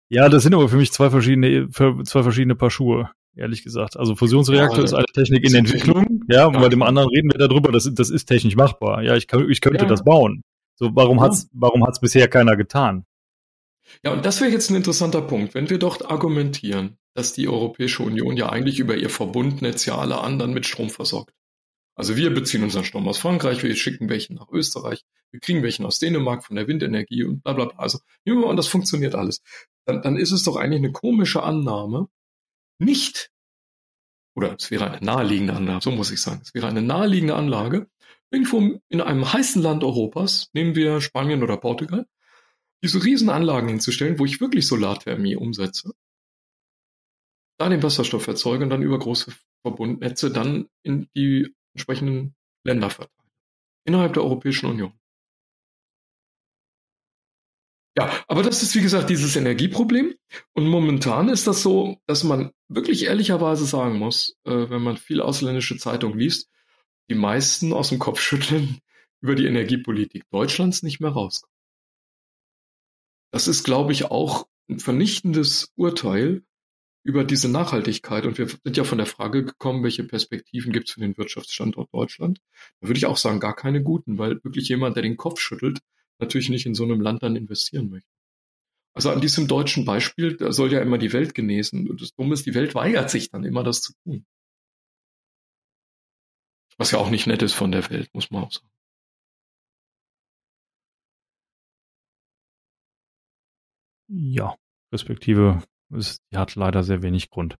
[0.09, 3.97] Ja, das sind aber für mich zwei verschiedene, zwei verschiedene Paar Schuhe, ehrlich gesagt.
[3.97, 7.39] Also Fusionsreaktor ja, ist eine Technik in Entwicklung, ja, und bei dem anderen reden wir
[7.39, 9.01] darüber, das, das ist technisch machbar.
[9.01, 9.89] Ja, ich, kann, ich könnte ja.
[9.89, 10.43] das bauen.
[10.75, 11.23] So, warum ja.
[11.23, 13.05] hat's, warum hat's bisher keiner getan?
[14.03, 18.03] Ja, und das wäre jetzt ein interessanter Punkt, wenn wir dort argumentieren, dass die Europäische
[18.03, 21.33] Union ja eigentlich über ihr Verbundnetz ja alle anderen mit Strom versorgt.
[21.95, 25.85] Also wir beziehen unseren Strom aus Frankreich, wir schicken welchen nach Österreich, wir kriegen welchen
[25.85, 27.77] aus Dänemark von der Windenergie und bla bla bla.
[27.77, 29.41] Also nehmen wir mal an, das funktioniert alles.
[29.85, 32.07] Dann, dann ist es doch eigentlich eine komische Annahme,
[32.79, 33.31] nicht,
[34.35, 37.89] oder es wäre eine naheliegende Anlage, so muss ich sagen, es wäre eine naheliegende Anlage,
[38.31, 42.05] irgendwo in einem heißen Land Europas, nehmen wir Spanien oder Portugal,
[42.83, 45.93] diese riesen Anlagen hinzustellen, wo ich wirklich Solarthermie umsetze,
[47.57, 53.29] da den Wasserstoff erzeuge und dann über große Verbundnetze dann in die entsprechenden Länder verteile.
[53.85, 54.98] Innerhalb der Europäischen Union.
[57.99, 60.15] Ja, aber das ist wie gesagt dieses Energieproblem.
[60.53, 65.21] Und momentan ist das so, dass man wirklich ehrlicherweise sagen muss, äh, wenn man viel
[65.21, 66.49] ausländische Zeitung liest,
[67.09, 68.79] die meisten aus dem Kopf schütteln
[69.21, 71.53] über die Energiepolitik Deutschlands nicht mehr rauskommen.
[73.31, 76.43] Das ist, glaube ich, auch ein vernichtendes Urteil
[77.03, 78.25] über diese Nachhaltigkeit.
[78.25, 81.89] Und wir sind ja von der Frage gekommen, welche Perspektiven gibt es für den Wirtschaftsstandort
[81.93, 82.39] Deutschland?
[82.81, 85.79] Da würde ich auch sagen, gar keine guten, weil wirklich jemand, der den Kopf schüttelt,
[86.19, 88.09] natürlich nicht in so einem Land dann investieren möchte.
[88.93, 91.89] Also an diesem deutschen Beispiel, da soll ja immer die Welt genesen.
[91.89, 94.25] Und das Dumme ist, die Welt weigert sich dann immer, das zu tun.
[96.77, 98.69] Was ja auch nicht nett ist von der Welt, muss man auch sagen.
[104.11, 104.55] Ja,
[104.89, 105.61] Perspektive
[105.93, 107.55] ist, die hat leider sehr wenig Grund.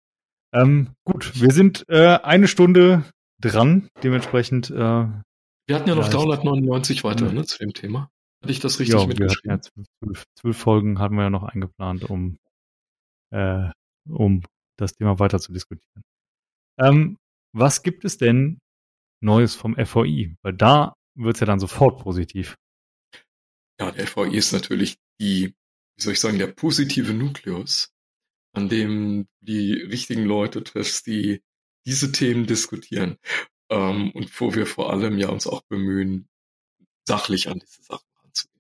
[0.52, 3.06] Ähm, gut, wir sind äh, eine Stunde
[3.40, 4.72] dran, dementsprechend.
[4.72, 8.10] Äh, wir hatten ja noch 399 weiter ne, zu dem Thema.
[8.42, 9.52] Hatte ich das richtig ja, mitgeschrieben?
[9.52, 12.38] Ja, zwölf, zwölf Folgen hatten wir ja noch eingeplant, um,
[13.32, 13.70] äh,
[14.08, 14.44] um
[14.78, 16.04] das Thema weiter zu diskutieren.
[16.80, 17.18] Ähm,
[17.54, 18.60] was gibt es denn
[19.22, 20.36] Neues vom FVI?
[20.42, 22.56] Weil da wird es ja dann sofort positiv.
[23.80, 25.54] Ja, der FVI ist natürlich die
[26.00, 27.92] wie soll ich sagen, der positive Nukleus,
[28.54, 31.42] an dem die richtigen Leute triffst, die
[31.86, 33.18] diese Themen diskutieren
[33.70, 36.30] ähm, und wo wir vor allem ja uns auch bemühen,
[37.06, 38.08] sachlich an diese Sachen.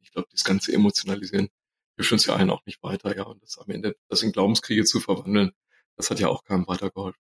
[0.10, 1.50] Ich glaube, das ganze Emotionalisieren
[1.96, 4.86] hilft uns ja allen auch nicht weiter, ja, und das am Ende, das in Glaubenskriege
[4.86, 5.52] zu verwandeln,
[5.98, 7.22] das hat ja auch keinem weitergeholfen.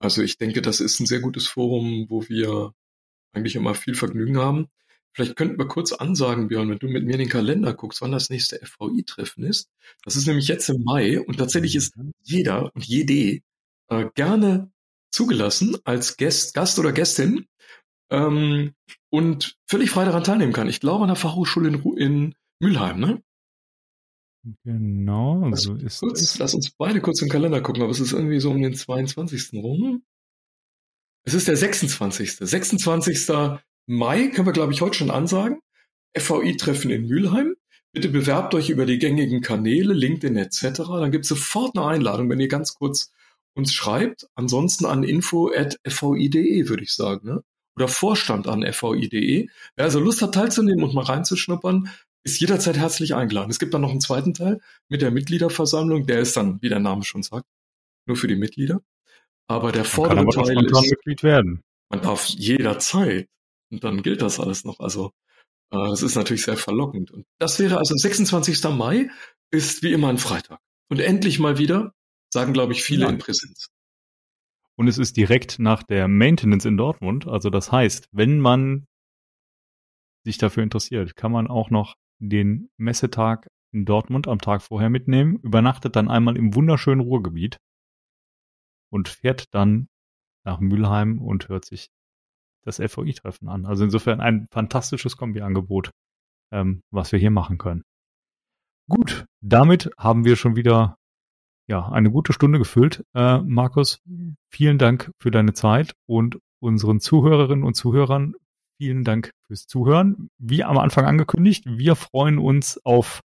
[0.00, 2.74] Also ich denke, das ist ein sehr gutes Forum, wo wir
[3.32, 4.68] eigentlich immer viel Vergnügen haben.
[5.12, 8.12] Vielleicht könnten wir kurz ansagen, Björn, wenn du mit mir in den Kalender guckst, wann
[8.12, 9.70] das nächste FVI-Treffen ist.
[10.04, 12.12] Das ist nämlich jetzt im Mai und tatsächlich ist mhm.
[12.22, 13.42] jeder und jede
[13.88, 14.72] äh, gerne
[15.10, 17.46] zugelassen als Gast, Gast oder Gästin
[18.10, 18.74] ähm,
[19.10, 20.68] und völlig frei daran teilnehmen kann.
[20.68, 23.22] Ich glaube an der Fachhochschule in, in Mülheim, ne?
[24.64, 26.38] Genau, so ist kurz, es.
[26.38, 29.52] Lass uns beide kurz im Kalender gucken, aber es ist irgendwie so um den 22.
[29.54, 30.04] rum.
[31.24, 32.36] Es ist der 26.
[32.36, 33.28] 26.
[33.86, 35.60] Mai können wir, glaube ich, heute schon ansagen.
[36.16, 37.56] FVI-Treffen in Mülheim.
[37.92, 40.78] Bitte bewerbt euch über die gängigen Kanäle, LinkedIn etc.
[40.88, 43.12] Dann gibt es sofort eine Einladung, wenn ihr ganz kurz
[43.54, 44.28] uns schreibt.
[44.34, 47.28] Ansonsten an info.fvi.de würde ich sagen.
[47.28, 47.42] Ne?
[47.78, 49.48] Oder Vorstand an fvi.de.
[49.76, 51.88] Wer also Lust hat teilzunehmen und mal reinzuschnuppern,
[52.24, 53.52] ist jederzeit herzlich eingeladen.
[53.52, 56.04] Es gibt dann noch einen zweiten Teil mit der Mitgliederversammlung.
[56.04, 57.46] Der ist dann, wie der Name schon sagt,
[58.04, 58.82] nur für die Mitglieder.
[59.46, 61.62] Aber der vordere Teil ist, Mitglied werden.
[61.88, 63.28] man darf jederzeit
[63.70, 64.80] und dann gilt das alles noch.
[64.80, 65.12] Also
[65.70, 67.12] äh, das ist natürlich sehr verlockend.
[67.12, 68.64] Und das wäre also 26.
[68.70, 69.08] Mai
[69.52, 70.58] ist wie immer ein Freitag.
[70.90, 71.94] Und endlich mal wieder,
[72.34, 73.08] sagen glaube ich viele ja.
[73.08, 73.68] in Präsenz.
[74.78, 77.26] Und es ist direkt nach der Maintenance in Dortmund.
[77.26, 78.86] Also das heißt, wenn man
[80.24, 85.40] sich dafür interessiert, kann man auch noch den Messetag in Dortmund am Tag vorher mitnehmen,
[85.40, 87.58] übernachtet dann einmal im wunderschönen Ruhrgebiet
[88.90, 89.88] und fährt dann
[90.44, 91.90] nach Mülheim und hört sich
[92.64, 93.66] das FOI-Treffen an.
[93.66, 95.90] Also insofern ein fantastisches Kombi-Angebot,
[96.52, 97.82] ähm, was wir hier machen können.
[98.88, 100.97] Gut, damit haben wir schon wieder
[101.68, 103.04] ja eine gute Stunde gefüllt.
[103.14, 104.00] Äh, Markus,
[104.50, 108.34] vielen Dank für deine Zeit und unseren Zuhörerinnen und Zuhörern
[108.78, 110.30] vielen Dank fürs Zuhören.
[110.38, 113.20] Wie am Anfang angekündigt, wir freuen uns auf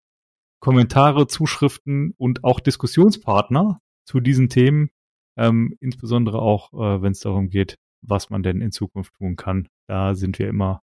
[0.60, 4.90] Kommentare, Zuschriften und auch Diskussionspartner zu diesen Themen,
[5.36, 9.68] ähm, insbesondere auch, äh, wenn es darum geht, was man denn in Zukunft tun kann.
[9.86, 10.82] Da sind wir immer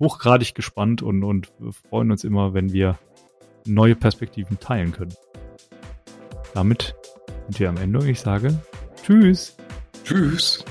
[0.00, 1.52] hochgradig gespannt und, und
[1.88, 2.98] freuen uns immer, wenn wir
[3.66, 5.14] neue Perspektiven teilen können.
[6.54, 6.94] Damit
[7.48, 8.58] sind wir am Ende und ich sage
[9.04, 9.56] Tschüss.
[10.04, 10.64] Tschüss.